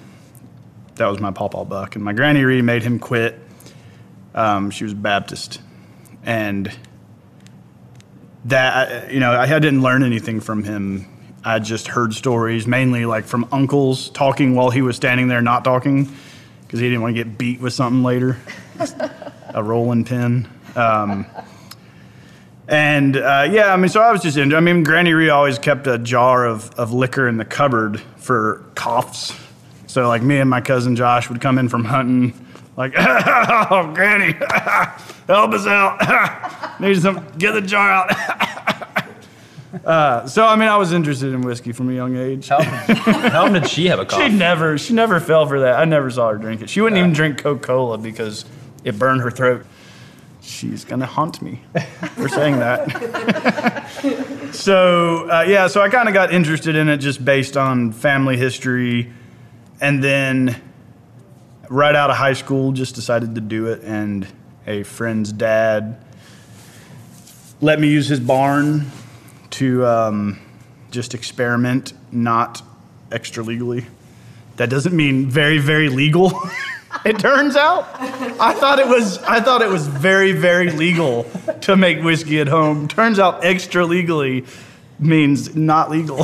[0.95, 3.39] that was my pawpaw buck, and my granny really made him quit.
[4.33, 5.61] Um, she was Baptist,
[6.23, 6.71] and
[8.45, 11.07] that you know I didn't learn anything from him.
[11.43, 15.63] I just heard stories, mainly like from uncles talking while he was standing there not
[15.63, 16.11] talking,
[16.61, 18.37] because he didn't want to get beat with something later,
[19.49, 20.47] a rolling pin.
[20.75, 21.25] Um,
[22.67, 24.55] and uh, yeah, I mean, so I was just into.
[24.55, 28.65] I mean, Granny Ree always kept a jar of, of liquor in the cupboard for
[28.75, 29.35] coughs.
[29.87, 32.33] So like me and my cousin Josh would come in from hunting,
[32.75, 34.33] like, oh, Granny,
[35.27, 36.79] help us out.
[36.81, 39.05] Need some, get the jar out.
[39.85, 42.47] uh, so I mean, I was interested in whiskey from a young age.
[42.47, 44.21] How, how did she have a cough?
[44.21, 45.79] She never, she never fell for that.
[45.79, 46.69] I never saw her drink it.
[46.69, 48.43] She wouldn't even drink Coca Cola because
[48.83, 49.65] it burned her throat.
[50.45, 51.61] She's gonna haunt me
[52.15, 53.89] for saying that.
[54.53, 58.37] so uh, yeah, so I kind of got interested in it just based on family
[58.37, 59.11] history,
[59.81, 60.61] and then
[61.67, 63.81] right out of high school, just decided to do it.
[63.81, 64.27] And
[64.67, 65.99] a friend's dad
[67.61, 68.91] let me use his barn
[69.49, 70.39] to um,
[70.91, 72.61] just experiment, not
[73.11, 73.85] extra legally.
[74.57, 76.39] That doesn't mean very, very legal.
[77.09, 79.19] it turns out, I thought it was.
[79.19, 81.29] I thought it was very, very legal
[81.61, 82.87] to make whiskey at home.
[82.87, 84.43] Turns out, extra legally
[84.97, 86.23] means not legal.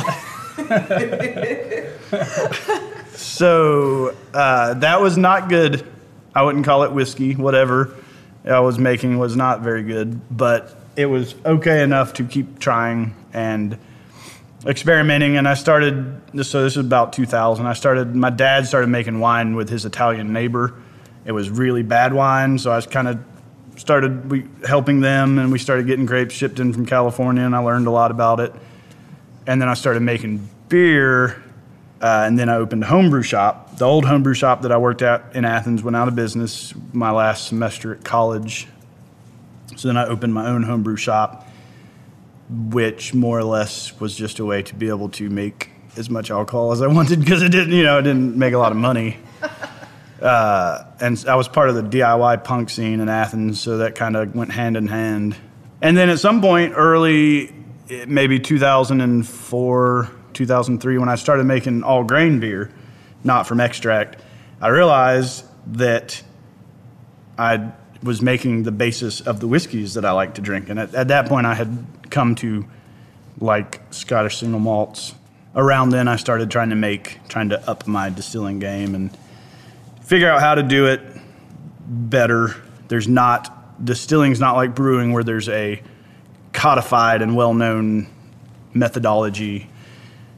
[3.12, 5.86] so uh, that was not good.
[6.34, 7.36] I wouldn't call it whiskey.
[7.36, 7.94] Whatever
[8.44, 13.14] I was making was not very good, but it was okay enough to keep trying
[13.32, 13.78] and
[14.66, 15.36] experimenting.
[15.36, 16.20] And I started.
[16.42, 17.66] So this is about 2000.
[17.66, 18.14] I started.
[18.14, 20.74] My dad started making wine with his Italian neighbor.
[21.24, 23.18] It was really bad wine, so I was kind of
[23.76, 27.58] started we helping them, and we started getting grapes shipped in from California, and I
[27.58, 28.52] learned a lot about it.
[29.46, 31.42] And then I started making beer,
[32.00, 33.76] uh, and then I opened a homebrew shop.
[33.76, 37.10] The old homebrew shop that I worked at in Athens went out of business my
[37.10, 38.68] last semester at college.
[39.76, 41.48] So then I opened my own homebrew shop,
[42.52, 46.30] which more or less was just a way to be able to make as much
[46.30, 48.78] alcohol as I wanted because it didn't, you know, it didn't make a lot of
[48.78, 49.18] money.
[50.22, 54.14] Uh, and I was part of the DIY punk scene in Athens, so that kind
[54.14, 55.34] of went hand in hand.
[55.80, 57.52] And then at some point, early,
[58.06, 62.70] maybe 2004, 2003, when I started making all grain beer,
[63.24, 64.22] not from extract,
[64.60, 66.22] I realized that
[67.36, 67.72] I
[68.04, 70.68] was making the basis of the whiskeys that I like to drink.
[70.68, 72.64] And at, at that point, I had come to
[73.40, 75.14] like Scottish single malts.
[75.56, 79.16] Around then, I started trying to make, trying to up my distilling game and
[80.02, 81.00] figure out how to do it
[81.86, 82.54] better.
[82.88, 85.82] There's not, distilling's not like brewing where there's a
[86.52, 88.06] codified and well known
[88.72, 89.68] methodology.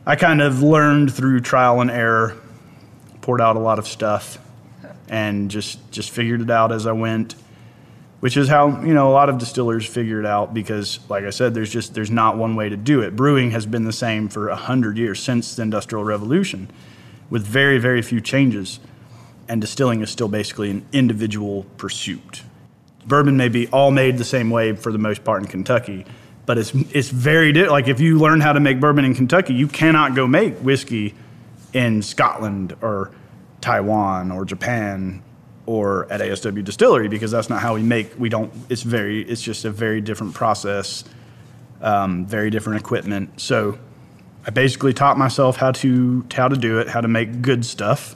[0.07, 2.37] I kind of learned through trial and error,
[3.21, 4.39] poured out a lot of stuff,
[5.09, 7.35] and just, just figured it out as I went
[8.25, 11.31] which is how you know a lot of distillers figure it out because like i
[11.31, 13.15] said there's just there's not one way to do it.
[13.15, 16.71] Brewing has been the same for 100 years since the industrial revolution
[17.29, 18.81] with very very few changes.
[19.47, 22.45] And distilling is still basically an individual pursuit.
[23.05, 26.07] Bourbon may be all made the same way for the most part in kentucky
[26.47, 29.53] but it's it's very di- like if you learn how to make bourbon in kentucky
[29.53, 31.13] you cannot go make whiskey
[31.75, 33.11] in scotland or
[33.61, 35.23] taiwan or japan
[35.67, 38.19] or at ASW Distillery because that's not how we make.
[38.19, 38.53] We don't.
[38.69, 39.23] It's very.
[39.23, 41.05] It's just a very different process,
[41.81, 43.41] um, very different equipment.
[43.41, 43.79] So,
[44.47, 48.15] I basically taught myself how to how to do it, how to make good stuff,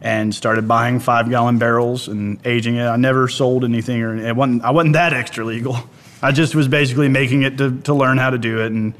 [0.00, 2.86] and started buying five gallon barrels and aging it.
[2.86, 4.62] I never sold anything, or it wasn't.
[4.62, 5.78] I wasn't that extra legal.
[6.22, 8.94] I just was basically making it to to learn how to do it and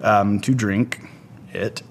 [0.00, 1.00] um, to drink
[1.52, 1.82] it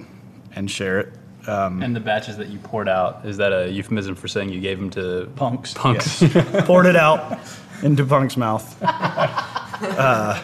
[0.55, 1.13] and share it
[1.47, 4.59] um, and the batches that you poured out is that a euphemism for saying you
[4.59, 5.73] gave them to punks?
[5.73, 6.21] Punks.
[6.21, 6.65] Yes.
[6.65, 7.39] poured it out
[7.83, 8.75] into Punk's mouth.
[9.79, 10.43] Uh,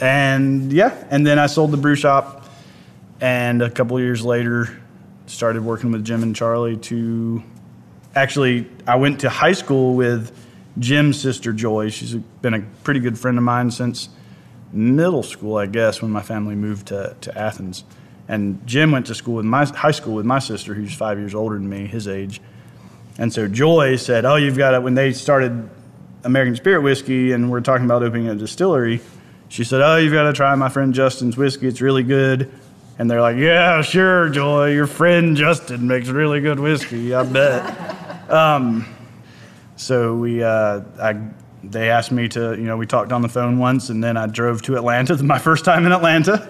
[0.00, 2.48] and yeah, and then I sold the brew shop,
[3.20, 4.76] and a couple years later,
[5.26, 7.44] started working with Jim and Charlie to.
[8.16, 10.36] Actually, I went to high school with
[10.80, 11.90] Jim's sister Joy.
[11.90, 14.08] She's been a pretty good friend of mine since
[14.72, 17.84] middle school, I guess, when my family moved to, to Athens.
[18.28, 21.34] And Jim went to school with my high school with my sister, who's five years
[21.34, 22.40] older than me, his age.
[23.18, 25.68] And so Joy said, "Oh, you've got to." When they started
[26.24, 29.00] American Spirit whiskey, and we're talking about opening a distillery,
[29.48, 31.68] she said, "Oh, you've got to try my friend Justin's whiskey.
[31.68, 32.50] It's really good."
[32.98, 34.72] And they're like, "Yeah, sure, Joy.
[34.72, 37.14] Your friend Justin makes really good whiskey.
[37.14, 38.86] I bet." um,
[39.76, 41.20] so we, uh, I,
[41.62, 44.26] they asked me to, you know, we talked on the phone once, and then I
[44.26, 45.22] drove to Atlanta.
[45.22, 46.48] My first time in Atlanta.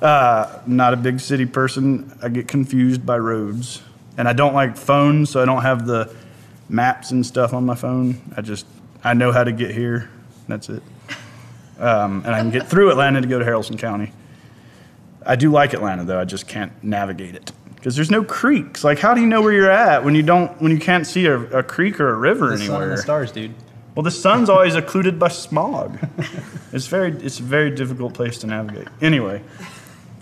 [0.00, 2.16] Uh, not a big city person.
[2.22, 3.82] I get confused by roads,
[4.16, 6.14] and I don't like phones, so I don't have the
[6.70, 8.20] maps and stuff on my phone.
[8.34, 8.64] I just
[9.04, 10.10] I know how to get here.
[10.48, 10.82] That's it.
[11.78, 14.12] Um, and I can get through Atlanta to go to Haralson County.
[15.24, 16.20] I do like Atlanta though.
[16.20, 18.82] I just can't navigate it because there's no creeks.
[18.82, 21.26] Like, how do you know where you're at when you don't when you can't see
[21.26, 22.68] a, a creek or a river the anywhere?
[22.68, 23.54] Sun and the stars, dude.
[23.94, 25.98] Well, the sun's always occluded by smog.
[26.72, 28.86] It's very it's a very difficult place to navigate.
[29.02, 29.42] Anyway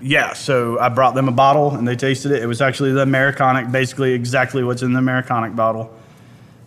[0.00, 2.42] yeah, so I brought them a bottle and they tasted it.
[2.42, 5.92] It was actually the Americanic, basically exactly what's in the Americanic bottle.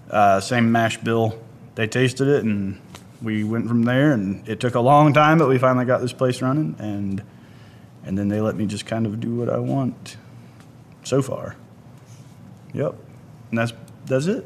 [0.09, 1.39] Uh, same mash bill.
[1.75, 2.79] They tasted it and
[3.21, 4.11] we went from there.
[4.11, 6.75] And it took a long time, but we finally got this place running.
[6.79, 7.23] And
[8.03, 10.17] and then they let me just kind of do what I want.
[11.03, 11.55] So far,
[12.73, 12.95] yep.
[13.49, 13.73] And that's
[14.05, 14.45] that's it.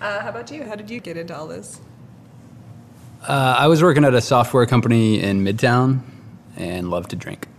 [0.00, 0.64] Uh, how about you?
[0.64, 1.80] How did you get into all this?
[3.26, 6.00] Uh, I was working at a software company in Midtown
[6.56, 7.49] and loved to drink.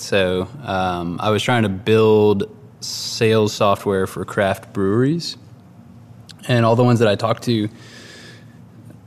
[0.00, 5.36] So um, I was trying to build sales software for craft breweries,
[6.46, 7.68] and all the ones that I talked to,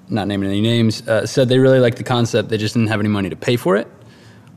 [0.09, 2.49] not naming any names, uh, said they really liked the concept.
[2.49, 3.87] They just didn't have any money to pay for it,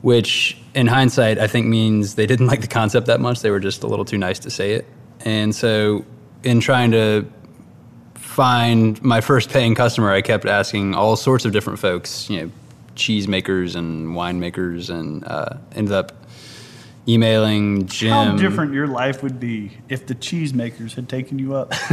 [0.01, 3.41] which in hindsight I think means they didn't like the concept that much.
[3.41, 4.85] They were just a little too nice to say it.
[5.21, 6.05] And so
[6.43, 7.25] in trying to
[8.13, 12.51] find my first paying customer, I kept asking all sorts of different folks, you know,
[12.95, 16.24] cheese makers and winemakers, and uh, ended up
[17.07, 18.11] emailing Jim.
[18.11, 21.73] How different your life would be if the cheesemakers had taken you up.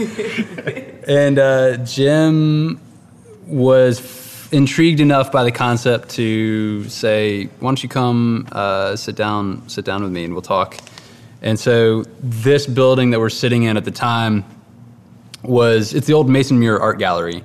[0.00, 0.06] Know,
[1.06, 2.80] and uh, Jim
[3.46, 9.16] was f- intrigued enough by the concept to say, "Why don't you come uh, sit
[9.16, 10.78] down, sit down with me, and we'll talk."
[11.42, 14.44] And so, this building that we're sitting in at the time
[15.42, 17.44] was it's the old Mason Murer Art Gallery,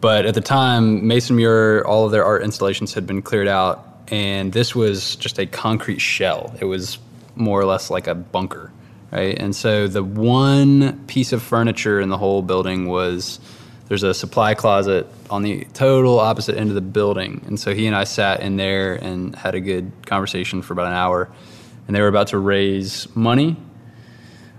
[0.00, 3.89] but at the time, Mason Murer, all of their art installations had been cleared out,
[4.10, 6.54] and this was just a concrete shell.
[6.60, 6.98] It was
[7.36, 8.72] more or less like a bunker,
[9.10, 9.38] right?
[9.38, 13.40] And so the one piece of furniture in the whole building was
[13.86, 17.42] there's a supply closet on the total opposite end of the building.
[17.46, 20.86] And so he and I sat in there and had a good conversation for about
[20.86, 21.28] an hour.
[21.86, 23.56] And they were about to raise money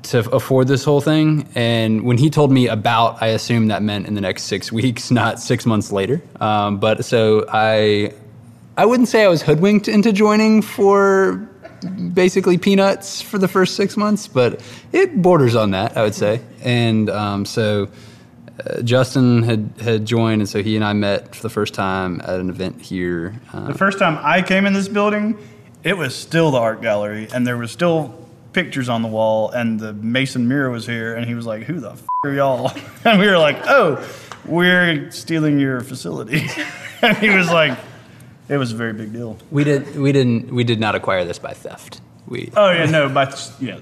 [0.03, 1.47] to afford this whole thing.
[1.55, 5.11] And when he told me about, I assumed that meant in the next six weeks,
[5.11, 6.21] not six months later.
[6.39, 8.13] Um, but so I,
[8.77, 11.35] I wouldn't say I was hoodwinked into joining for
[12.13, 14.61] basically peanuts for the first six months, but
[14.91, 16.41] it borders on that, I would say.
[16.63, 17.89] And um, so
[18.65, 22.21] uh, Justin had had joined, and so he and I met for the first time
[22.21, 23.35] at an event here.
[23.51, 25.37] Uh, the first time I came in this building,
[25.83, 28.15] it was still the art gallery, and there was still
[28.53, 31.79] pictures on the wall, and the Mason Murer was here, and he was like, "Who
[31.79, 32.71] the f- are y'all?"
[33.05, 34.07] And we were like, "Oh,
[34.45, 36.47] we're stealing your facility,"
[37.01, 37.77] and he was like.
[38.51, 39.37] It was a very big deal.
[39.49, 39.95] We did.
[39.95, 40.53] We didn't.
[40.53, 42.01] We did not acquire this by theft.
[42.27, 42.51] We.
[42.53, 43.79] Oh yeah, no, but yeah.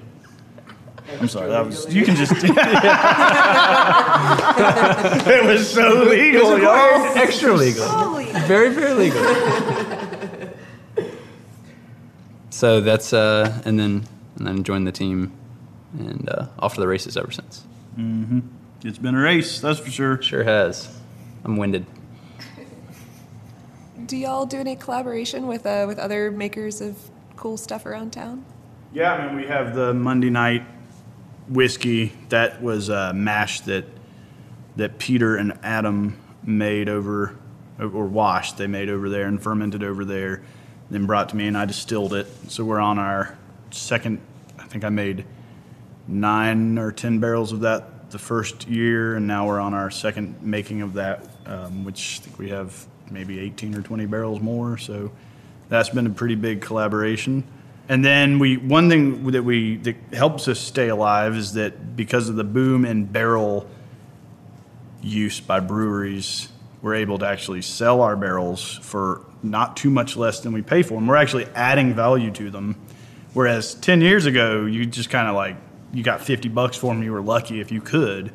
[1.20, 1.50] I'm sorry.
[1.50, 1.92] That was.
[1.92, 2.30] You can just.
[5.26, 7.18] it was so legal, y'all.
[7.18, 8.14] Extra legal.
[8.46, 9.20] Very, very legal.
[12.50, 14.06] so that's uh, and then
[14.36, 15.32] and then joined the team,
[15.98, 17.64] and uh, off to the races ever since.
[17.98, 18.38] Mm-hmm.
[18.84, 20.22] It's been a race, that's for sure.
[20.22, 20.96] Sure has.
[21.44, 21.86] I'm winded.
[24.10, 26.98] Do y'all do any collaboration with uh, with other makers of
[27.36, 28.44] cool stuff around town?
[28.92, 30.66] Yeah, I mean we have the Monday night
[31.48, 33.84] whiskey that was a mash that
[34.74, 37.36] that Peter and Adam made over
[37.78, 40.42] or washed they made over there and fermented over there,
[40.90, 42.26] then brought to me and I distilled it.
[42.48, 43.38] So we're on our
[43.70, 44.20] second.
[44.58, 45.24] I think I made
[46.08, 50.42] nine or ten barrels of that the first year, and now we're on our second
[50.42, 54.78] making of that, um, which I think we have maybe 18 or 20 barrels more.
[54.78, 55.10] So
[55.68, 57.44] that's been a pretty big collaboration.
[57.88, 62.28] And then we one thing that we that helps us stay alive is that because
[62.28, 63.68] of the boom in barrel
[65.02, 66.48] use by breweries,
[66.82, 70.82] we're able to actually sell our barrels for not too much less than we pay
[70.82, 71.06] for them.
[71.06, 72.76] We're actually adding value to them.
[73.32, 75.56] Whereas 10 years ago, you just kind of like
[75.92, 77.02] you got 50 bucks for them.
[77.02, 78.32] You were lucky if you could.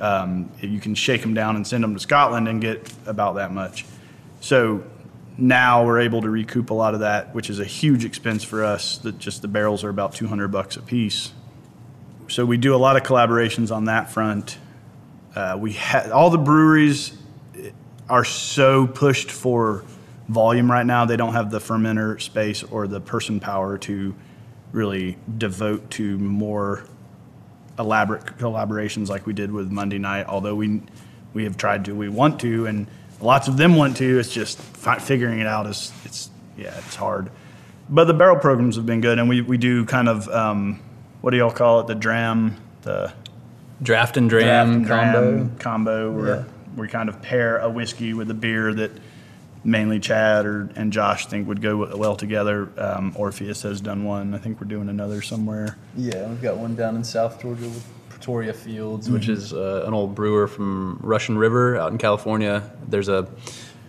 [0.00, 3.52] Um, you can shake them down and send them to Scotland and get about that
[3.52, 3.84] much.
[4.44, 4.84] So
[5.38, 8.62] now we're able to recoup a lot of that, which is a huge expense for
[8.62, 8.98] us.
[8.98, 11.32] That just the barrels are about 200 bucks a piece.
[12.28, 14.58] So we do a lot of collaborations on that front.
[15.34, 17.16] Uh, we ha- all the breweries
[18.10, 19.82] are so pushed for
[20.28, 21.06] volume right now.
[21.06, 24.14] They don't have the fermenter space or the person power to
[24.72, 26.84] really devote to more
[27.78, 30.26] elaborate collaborations like we did with Monday Night.
[30.26, 30.82] Although we
[31.32, 32.86] we have tried to, we want to, and
[33.24, 34.18] lots of them want to.
[34.18, 37.30] It's just fi- figuring it out is it's yeah it's hard.
[37.88, 40.80] But the barrel programs have been good, and we, we do kind of um,
[41.20, 41.86] what do y'all call it?
[41.86, 43.12] The dram, the
[43.82, 45.62] draft and dram, draft and combo.
[45.62, 46.44] combo, where Yeah.
[46.76, 48.90] we kind of pair a whiskey with a beer that
[49.64, 52.68] mainly Chad or and Josh think would go well together.
[52.78, 54.34] Um, Orpheus has done one.
[54.34, 55.76] I think we're doing another somewhere.
[55.96, 57.86] Yeah, we've got one down in South Georgia with
[58.24, 59.32] Pretoria Fields, which Mhm.
[59.34, 62.62] is uh, an old brewer from Russian River out in California.
[62.88, 63.26] There's a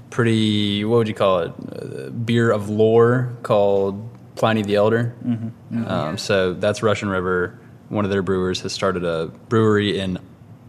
[0.09, 4.03] pretty, what would you call it, uh, beer of lore called
[4.35, 5.13] Pliny the Elder.
[5.25, 5.89] Mhm.
[5.89, 7.57] Um, so that's Russian River.
[7.87, 10.19] One of their brewers has started a brewery in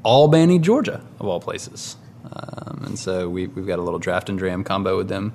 [0.04, 1.96] Albany, Georgia, of all places.
[2.24, 5.32] Um, and so we, we've got a little draft and dram combo with them.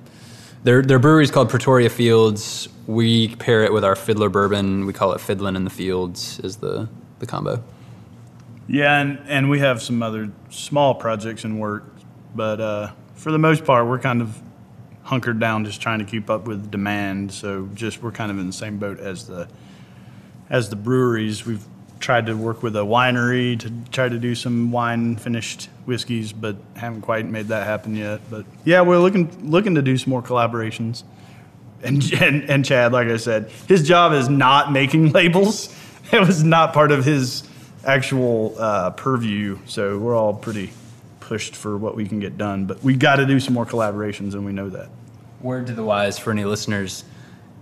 [0.63, 2.69] Their, their brewery is called Pretoria Fields.
[2.87, 4.85] We pair it with our Fiddler bourbon.
[4.85, 6.87] We call it Fiddlin' in the Fields, is the,
[7.19, 7.61] the combo.
[8.71, 11.83] Yeah, and, and we have some other small projects in work,
[12.33, 14.41] but uh, for the most part, we're kind of
[15.03, 17.33] hunkered down, just trying to keep up with demand.
[17.33, 19.49] So just we're kind of in the same boat as the
[20.49, 21.45] as the breweries.
[21.45, 21.65] We've
[21.99, 26.55] tried to work with a winery to try to do some wine finished whiskeys, but
[26.77, 28.21] haven't quite made that happen yet.
[28.29, 31.03] But yeah, we're looking looking to do some more collaborations.
[31.83, 35.75] And, and and Chad, like I said, his job is not making labels.
[36.13, 37.43] It was not part of his
[37.85, 39.59] actual uh, purview.
[39.65, 40.71] So we're all pretty
[41.19, 42.65] pushed for what we can get done.
[42.65, 44.89] But we got to do some more collaborations, and we know that.
[45.41, 47.03] Word to the wise for any listeners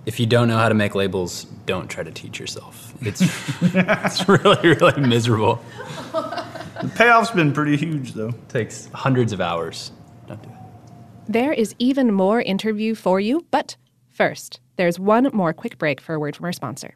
[0.05, 2.93] if you don't know how to make labels, don't try to teach yourself.
[3.01, 3.21] It's,
[3.61, 5.61] it's really, really miserable.
[6.11, 8.31] The payoff's been pretty huge, though.
[8.47, 9.91] takes hundreds of hours.
[10.27, 10.55] Don't do it.
[11.27, 13.75] There is even more interview for you, but
[14.09, 16.95] first, there's one more quick break for a word from our sponsor.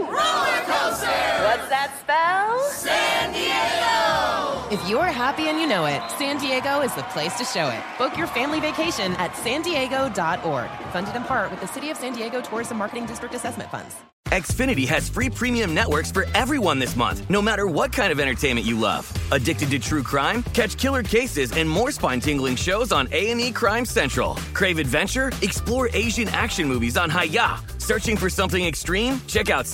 [0.00, 1.24] Roller coaster.
[1.44, 2.60] What's that spell?
[2.70, 4.74] San Diego.
[4.74, 7.82] If you're happy and you know it, San Diego is the place to show it.
[7.98, 10.70] Book your family vacation at san diego.org.
[10.92, 13.94] Funded in part with the City of San Diego Tourism Marketing District Assessment Funds.
[14.28, 18.66] Xfinity has free premium networks for everyone this month, no matter what kind of entertainment
[18.66, 19.06] you love.
[19.30, 20.42] Addicted to true crime?
[20.54, 24.34] Catch killer cases and more spine-tingling shows on A&E Crime Central.
[24.54, 25.30] Crave adventure?
[25.42, 27.62] Explore Asian action movies on Hi-YAH.
[27.78, 29.20] Searching for something extreme?
[29.28, 29.66] Check out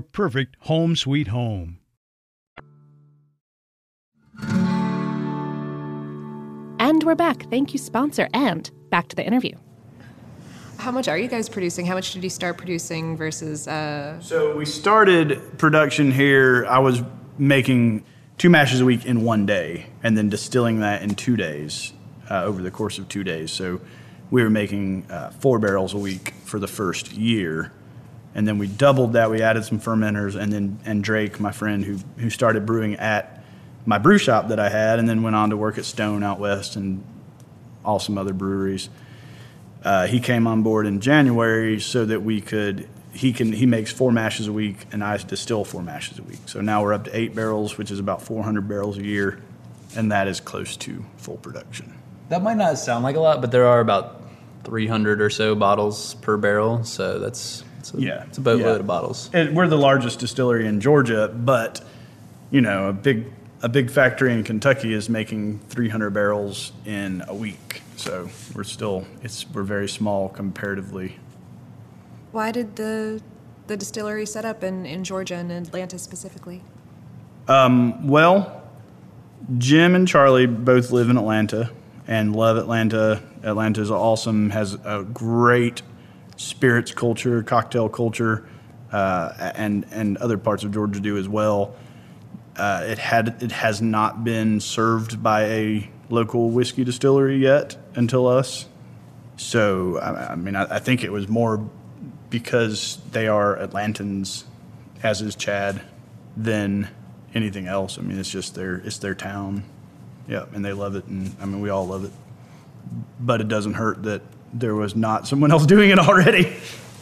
[0.00, 1.78] perfect home sweet home.
[6.80, 7.48] And we're back.
[7.50, 8.28] Thank you, sponsor.
[8.32, 9.54] And back to the interview.
[10.78, 11.84] How much are you guys producing?
[11.86, 13.66] How much did you start producing versus?
[13.66, 14.20] Uh...
[14.20, 16.64] So we started production here.
[16.66, 17.02] I was
[17.36, 18.04] making
[18.38, 21.92] two mashes a week in one day, and then distilling that in two days
[22.30, 23.50] uh, over the course of two days.
[23.50, 23.80] So
[24.30, 27.72] we were making uh, four barrels a week for the first year,
[28.34, 29.30] and then we doubled that.
[29.30, 33.42] We added some fermenters, and then and Drake, my friend who who started brewing at
[33.86, 36.38] my brew shop that I had, and then went on to work at Stone out
[36.38, 37.04] west and
[37.84, 38.90] all some other breweries.
[39.82, 42.88] Uh, he came on board in January so that we could.
[43.12, 46.40] He can he makes four mashes a week, and I distill four mashes a week.
[46.46, 49.40] So now we're up to eight barrels, which is about 400 barrels a year,
[49.96, 51.94] and that is close to full production.
[52.28, 54.22] That might not sound like a lot, but there are about
[54.64, 56.84] 300 or so bottles per barrel.
[56.84, 58.80] So that's, that's a, Yeah, it's a boatload yeah.
[58.80, 59.30] of bottles.
[59.32, 61.84] It, we're the largest distillery in Georgia, but
[62.50, 63.26] you know, a big
[63.62, 67.82] a big factory in Kentucky is making 300 barrels in a week.
[67.96, 71.16] So we're still it's we're very small comparatively.
[72.32, 73.20] Why did the
[73.66, 76.62] the distillery set up in, in Georgia and Atlanta specifically?
[77.48, 78.62] Um, well,
[79.56, 81.70] Jim and Charlie both live in Atlanta
[82.06, 83.22] and love Atlanta.
[83.42, 85.82] Atlanta is awesome, has a great
[86.38, 88.48] spirits culture, cocktail culture,
[88.90, 91.76] uh, and and other parts of Georgia do as well.
[92.56, 98.26] Uh, it had it has not been served by a local whiskey distillery yet until
[98.26, 98.66] us.
[99.36, 101.68] So I, I mean, I, I think it was more
[102.30, 104.44] because they are Atlantans,
[105.02, 105.82] as is Chad,
[106.36, 106.88] than
[107.34, 107.98] anything else.
[107.98, 109.64] I mean, it's just their it's their town,
[110.28, 112.12] yeah, and they love it, and I mean, we all love it.
[113.20, 114.22] But it doesn't hurt that
[114.52, 116.56] there was not someone else doing it already.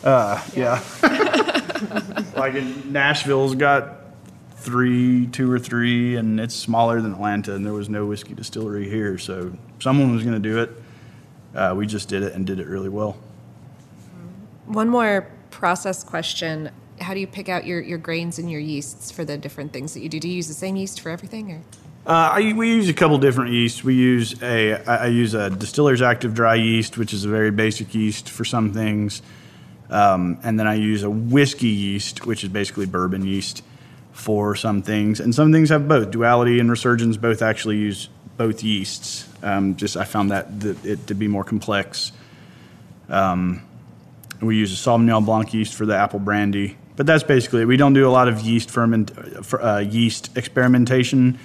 [0.05, 0.83] Uh, yeah,
[2.37, 4.03] like in Nashville's got
[4.57, 8.89] three, two or three, and it's smaller than Atlanta, and there was no whiskey distillery
[8.89, 10.71] here, so someone was going to do it.
[11.55, 13.17] Uh, we just did it and did it really well.
[14.67, 16.71] One more process question.
[17.01, 19.95] How do you pick out your, your grains and your yeasts for the different things
[19.95, 20.19] that you do?
[20.19, 21.53] Do you use the same yeast for everything?
[21.53, 21.63] Or?
[22.07, 23.83] Uh, I, we use a couple different yeasts.
[23.83, 27.51] We use a I, I use a distiller's active dry yeast, which is a very
[27.51, 29.23] basic yeast for some things,
[29.91, 33.65] um, and then I use a whiskey yeast, which is basically bourbon yeast
[34.13, 36.13] for some things, and some things have both.
[36.13, 39.29] Duality and Resurgence both actually use both yeasts.
[39.43, 42.13] Um, just I found that the, it to be more complex.
[43.09, 43.63] Um,
[44.41, 47.65] we use a Sauvignon Blanc yeast for the apple brandy, but that's basically it.
[47.65, 49.11] We don't do a lot of yeast ferment,
[49.61, 51.41] uh, yeast experimentation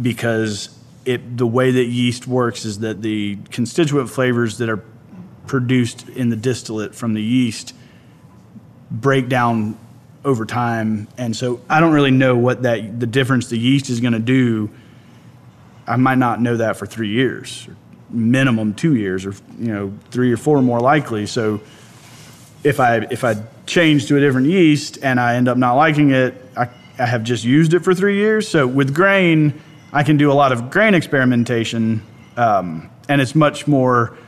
[0.00, 4.82] because it the way that yeast works is that the constituent flavors that are
[5.46, 7.74] produced in the distillate from the yeast
[8.90, 9.78] break down
[10.24, 14.00] over time, and so I don't really know what that the difference the yeast is
[14.00, 14.70] going to do.
[15.86, 17.68] I might not know that for three years,
[18.08, 21.26] minimum two years, or you know three or four more likely.
[21.26, 21.60] So
[22.62, 23.36] if I if I
[23.66, 26.68] change to a different yeast and I end up not liking it, I,
[26.98, 28.48] I have just used it for three years.
[28.48, 29.60] So with grain,
[29.94, 32.02] I can do a lot of grain experimentation,
[32.36, 34.18] um, and it's much more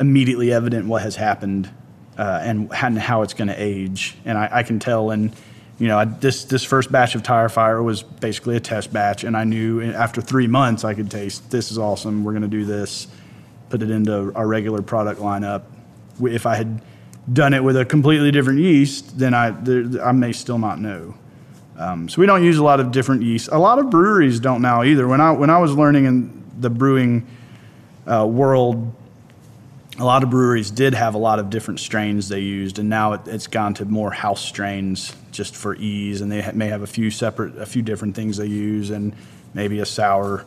[0.00, 1.70] immediately evident what has happened
[2.16, 4.16] uh, and, how it's going to age.
[4.24, 5.10] And I, I, can tell.
[5.10, 5.36] And
[5.78, 9.22] you know, I, this this first batch of Tire Fire was basically a test batch,
[9.22, 12.24] and I knew after three months I could taste this is awesome.
[12.24, 13.06] We're going to do this.
[13.68, 15.64] Put it into our regular product lineup.
[16.22, 16.80] If I had
[17.30, 19.48] done it with a completely different yeast, then I
[20.02, 21.14] I may still not know.
[21.80, 23.48] Um, so we don't use a lot of different yeast.
[23.50, 25.08] A lot of breweries don't now either.
[25.08, 27.26] When I when I was learning in the brewing
[28.06, 28.94] uh, world
[30.00, 33.12] a lot of breweries did have a lot of different strains they used, and now
[33.12, 36.22] it, has gone to more house strains just for ease.
[36.22, 39.14] And they ha- may have a few separate, a few different things they use, and
[39.52, 40.46] maybe a sour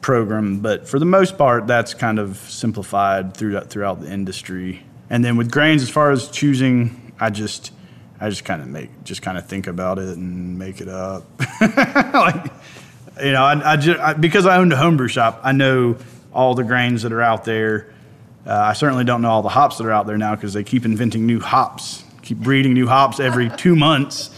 [0.00, 0.58] program.
[0.58, 4.82] But for the most part, that's kind of simplified throughout throughout the industry.
[5.10, 7.72] And then with grains, as far as choosing, I just
[8.20, 11.24] I just kind of make just kind of think about it and make it up.
[11.60, 12.52] like
[13.22, 15.96] you know, I, I just I, because I owned a homebrew shop, I know
[16.32, 17.92] all the grains that are out there
[18.46, 20.62] uh, I certainly don't know all the hops that are out there now because they
[20.62, 24.30] keep inventing new hops, keep breeding new hops every two months.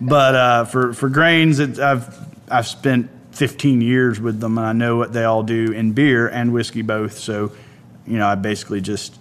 [0.00, 2.14] But uh, for for grains, it, I've
[2.50, 6.28] I've spent 15 years with them, and I know what they all do in beer
[6.28, 7.18] and whiskey both.
[7.18, 7.52] So,
[8.06, 9.18] you know, I basically just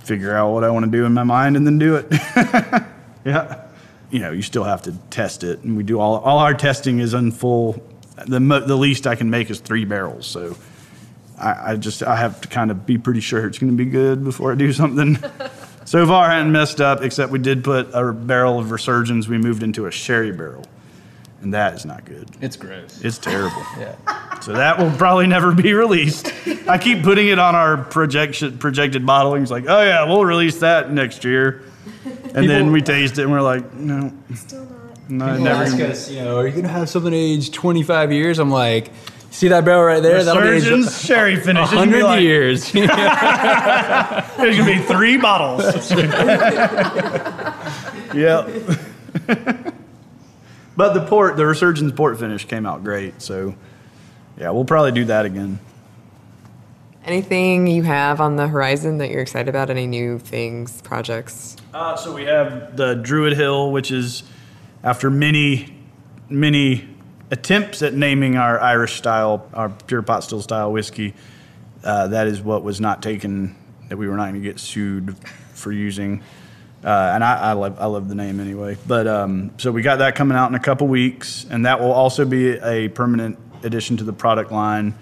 [0.00, 2.12] figure out what I want to do in my mind and then do it.
[3.24, 3.68] yeah.
[4.10, 6.98] You know, you still have to test it, and we do all all our testing
[6.98, 7.82] is in full.
[8.26, 10.56] The the least I can make is three barrels, so
[11.42, 13.90] I, I just I have to kind of be pretty sure it's going to be
[13.90, 15.18] good before I do something.
[15.84, 19.28] so far, I haven't messed up, except we did put a barrel of Resurgence.
[19.28, 20.64] We moved into a sherry barrel,
[21.42, 22.28] and that is not good.
[22.40, 23.00] It's gross.
[23.02, 23.62] It's terrible.
[23.78, 23.96] yeah.
[24.40, 26.32] So that will probably never be released.
[26.68, 29.42] I keep putting it on our projection projected modeling.
[29.42, 31.71] It's like, oh yeah, we'll release that next year, and
[32.40, 34.12] People, then we taste it and we're like, no.
[34.34, 35.10] Still not.
[35.10, 35.62] No, People never.
[35.64, 38.38] Ask us, you know, are you going to have something aged 25 years?
[38.38, 38.90] I'm like,
[39.32, 40.22] See that barrel right there?
[40.22, 40.42] That'll
[40.90, 41.70] sherry finish.
[41.70, 42.70] hundred like, years.
[42.72, 42.88] There's
[44.58, 45.90] gonna be three bottles.
[48.14, 48.46] yep.
[50.76, 53.22] but the port, the Resurgence port finish came out great.
[53.22, 53.54] So,
[54.36, 55.58] yeah, we'll probably do that again.
[57.04, 59.70] Anything you have on the horizon that you're excited about?
[59.70, 61.56] Any new things, projects?
[61.74, 64.22] Uh, so we have the Druid Hill, which is
[64.84, 65.76] after many,
[66.28, 66.88] many
[67.32, 71.14] attempts at naming our Irish style, our pure pot still style whiskey.
[71.82, 73.56] Uh, that is what was not taken,
[73.88, 75.16] that we were not going to get sued
[75.54, 76.22] for using.
[76.84, 78.76] Uh, and I, I, love, I love the name anyway.
[78.86, 81.92] But um, so we got that coming out in a couple weeks, and that will
[81.92, 84.94] also be a permanent addition to the product line,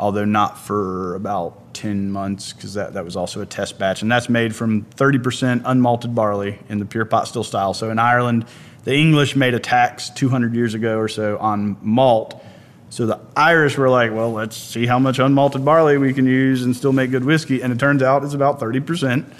[0.00, 4.00] although not for about 10 months because that, that was also a test batch.
[4.00, 7.74] And that's made from 30% unmalted barley in the pure pot still style.
[7.74, 8.46] So in Ireland,
[8.84, 12.42] the English made a tax 200 years ago or so on malt.
[12.88, 16.64] So the Irish were like, well, let's see how much unmalted barley we can use
[16.64, 17.62] and still make good whiskey.
[17.62, 19.24] And it turns out it's about 30%.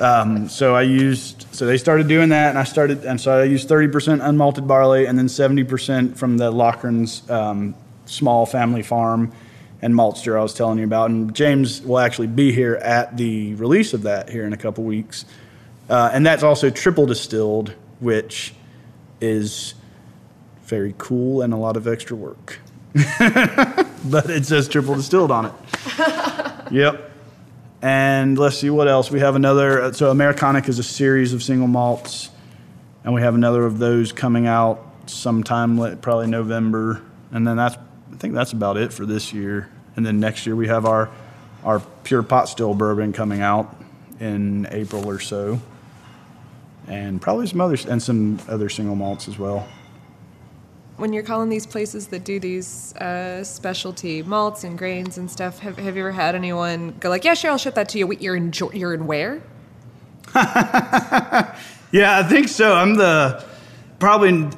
[0.00, 3.44] Um, so I used, so they started doing that, and I started, and so I
[3.44, 7.74] used 30% unmalted barley and then 70% from the Loughran's um,
[8.06, 9.30] small family farm
[9.82, 11.10] and maltster I was telling you about.
[11.10, 14.84] And James will actually be here at the release of that here in a couple
[14.84, 15.24] weeks.
[15.88, 18.54] Uh, and that's also triple distilled, which
[19.20, 19.74] is
[20.64, 22.60] very cool and a lot of extra work.
[24.04, 25.52] but it says triple distilled on it.
[26.70, 27.10] yep.
[27.82, 29.10] And let's see what else.
[29.10, 29.82] We have another.
[29.82, 32.30] Uh, so, Americonic is a series of single malts,
[33.04, 37.00] and we have another of those coming out sometime, probably November.
[37.32, 37.76] And then that's,
[38.20, 39.68] think that's about it for this year.
[39.96, 41.10] And then next year we have our,
[41.64, 43.76] our pure pot still bourbon coming out
[44.20, 45.60] in April or so
[46.90, 49.66] and probably some others and some other single malts as well.
[50.96, 55.60] When you're calling these places that do these uh, specialty malts and grains and stuff,
[55.60, 58.06] have, have you ever had anyone go like, "Yeah, sure, I'll ship that to you.
[58.06, 59.40] Wait, you're in you're in where?"
[60.34, 62.74] yeah, I think so.
[62.74, 63.42] I'm the
[63.98, 64.50] probably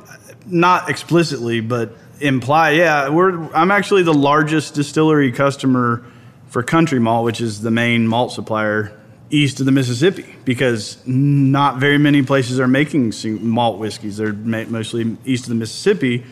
[0.47, 2.71] not explicitly, but imply.
[2.71, 6.05] Yeah, we're I'm actually the largest distillery customer
[6.49, 8.99] for Country Malt, which is the main malt supplier
[9.31, 14.19] east of the Mississippi because not very many places are making malt whiskeys.
[14.19, 16.25] They're mostly east of the Mississippi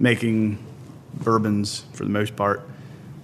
[0.00, 0.58] making
[1.14, 2.62] bourbons for the most part.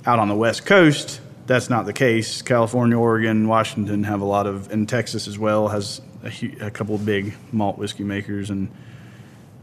[0.07, 2.43] Out on the West Coast, that's not the case.
[2.43, 6.95] California, Oregon, Washington have a lot of, and Texas as well has a, a couple
[6.95, 8.71] of big malt whiskey makers, and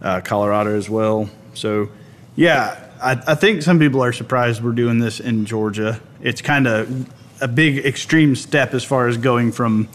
[0.02, 1.30] uh, Colorado as well.
[1.54, 1.90] So,
[2.36, 6.00] yeah, I, I think some people are surprised we're doing this in Georgia.
[6.22, 7.12] It's kind of
[7.42, 9.90] a big extreme step as far as going from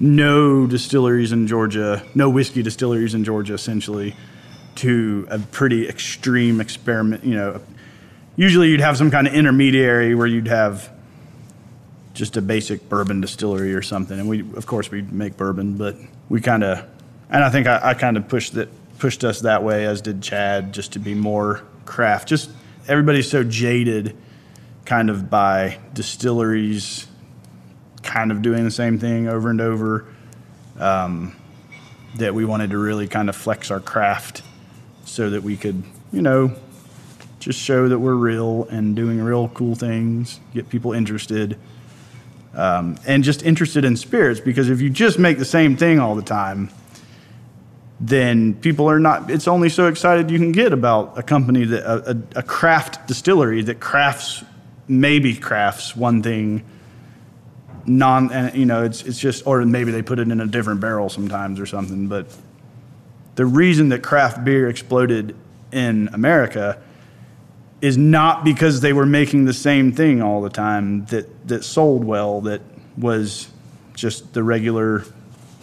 [0.00, 4.14] no distilleries in Georgia, no whiskey distilleries in Georgia, essentially,
[4.76, 7.24] to a pretty extreme experiment.
[7.24, 7.60] You know,
[8.36, 10.90] usually you'd have some kind of intermediary where you'd have
[12.14, 15.96] just a basic bourbon distillery or something, and we, of course, we make bourbon, but
[16.28, 16.84] we kind of,
[17.28, 18.68] and I think I, I kind of pushed that
[18.98, 22.28] pushed us that way, as did Chad, just to be more craft.
[22.28, 22.50] Just
[22.88, 24.16] everybody's so jaded,
[24.84, 27.06] kind of by distilleries,
[28.02, 30.06] kind of doing the same thing over and over,
[30.78, 31.34] um,
[32.16, 34.42] that we wanted to really kind of flex our craft,
[35.04, 35.82] so that we could,
[36.12, 36.54] you know,
[37.40, 41.58] just show that we're real and doing real cool things, get people interested.
[42.54, 46.14] Um, and just interested in spirits because if you just make the same thing all
[46.14, 46.70] the time,
[48.00, 51.82] then people are not it's only so excited you can get about a company that
[51.84, 54.42] a, a, a craft distillery that crafts
[54.88, 56.64] maybe crafts one thing
[57.86, 60.80] non and you know it's it's just or maybe they put it in a different
[60.80, 62.26] barrel sometimes or something but
[63.36, 65.36] the reason that craft beer exploded
[65.72, 66.80] in America
[67.80, 72.04] is not because they were making the same thing all the time that that sold
[72.04, 72.60] well that
[72.96, 73.48] was
[73.94, 75.04] just the regular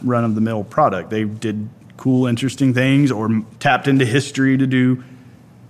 [0.03, 1.09] run of the mill product.
[1.09, 1.69] They did
[2.01, 5.03] cool, interesting things, or tapped into history to do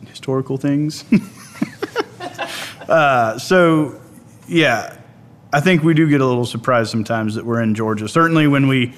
[0.08, 1.04] historical things.
[2.88, 4.00] uh, so,
[4.48, 4.96] yeah,
[5.52, 8.08] I think we do get a little surprised sometimes that we're in Georgia.
[8.08, 8.94] Certainly, when we,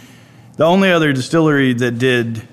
[0.57, 2.47] the only other distillery that did,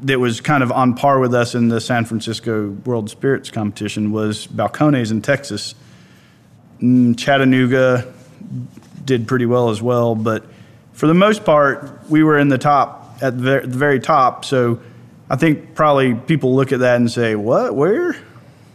[0.00, 4.12] that was kind of on par with us in the San Francisco World Spirits competition
[4.12, 5.74] was Balcones in Texas.
[6.80, 8.10] Mm, Chattanooga
[9.04, 10.42] did pretty well as well, but
[10.94, 14.44] for the most part, we were in the top at the very, top.
[14.44, 14.80] So
[15.30, 17.74] I think probably people look at that and say, "What?
[17.74, 18.16] Where?"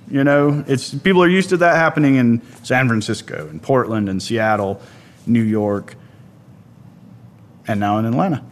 [0.10, 4.24] You know, it's people are used to that happening in San Francisco, and Portland, and
[4.24, 4.82] Seattle,
[5.26, 5.96] New York,
[7.68, 8.44] and now in Atlanta.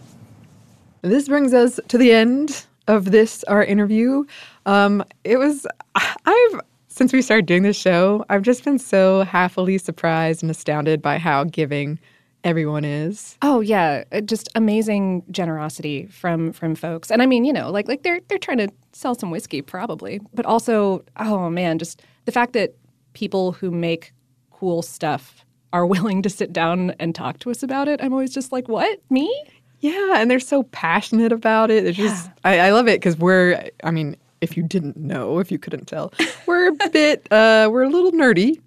[1.01, 4.25] This brings us to the end of this our interview.
[4.65, 5.65] Um, it was
[5.95, 11.01] I've since we started doing this show, I've just been so happily surprised and astounded
[11.01, 11.99] by how giving
[12.45, 13.37] everyone is.
[13.41, 17.11] Oh yeah, uh, just amazing generosity from from folks.
[17.11, 20.21] And I mean, you know, like like they're they're trying to sell some whiskey probably,
[20.33, 22.75] but also oh man, just the fact that
[23.13, 24.13] people who make
[24.51, 25.43] cool stuff
[25.73, 28.01] are willing to sit down and talk to us about it.
[28.01, 29.01] I'm always just like, "What?
[29.09, 29.43] Me?"
[29.81, 31.85] Yeah, and they're so passionate about it.
[31.85, 32.05] It's yeah.
[32.05, 35.59] just I, I love it because we're I mean, if you didn't know, if you
[35.59, 36.13] couldn't tell,
[36.45, 38.61] we're a bit uh we're a little nerdy.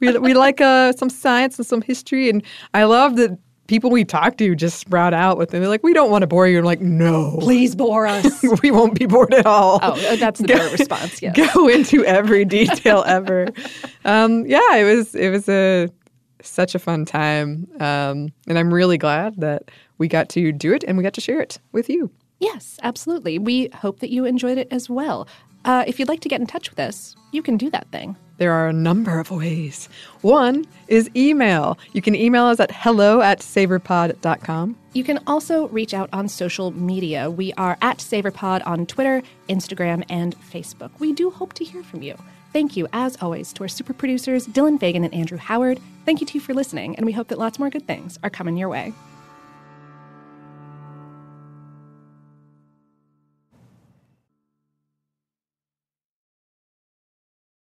[0.00, 2.42] We we like uh some science and some history and
[2.74, 5.60] I love that people we talk to just sprout out with them.
[5.60, 6.58] They're like, we don't want to bore you.
[6.58, 7.36] I'm like, no.
[7.40, 8.42] Please bore us.
[8.62, 9.80] we won't be bored at all.
[9.82, 11.36] Oh, uh, that's the better response, yes.
[11.54, 13.48] Go into every detail ever.
[14.04, 15.88] Um, yeah, it was it was a
[16.42, 17.66] such a fun time.
[17.80, 21.20] Um, and I'm really glad that we got to do it and we got to
[21.20, 22.10] share it with you.
[22.38, 23.38] Yes, absolutely.
[23.38, 25.26] We hope that you enjoyed it as well.
[25.64, 28.14] Uh, if you'd like to get in touch with us, you can do that thing.
[28.38, 29.88] There are a number of ways.
[30.20, 31.78] One is email.
[31.92, 34.76] You can email us at hello at savorpod.com.
[34.92, 37.30] You can also reach out on social media.
[37.30, 40.90] We are at SavorPod on Twitter, Instagram, and Facebook.
[40.98, 42.16] We do hope to hear from you.
[42.52, 45.80] Thank you, as always, to our super producers, Dylan Fagan and Andrew Howard.
[46.06, 48.30] Thank you to you for listening, and we hope that lots more good things are
[48.30, 48.94] coming your way.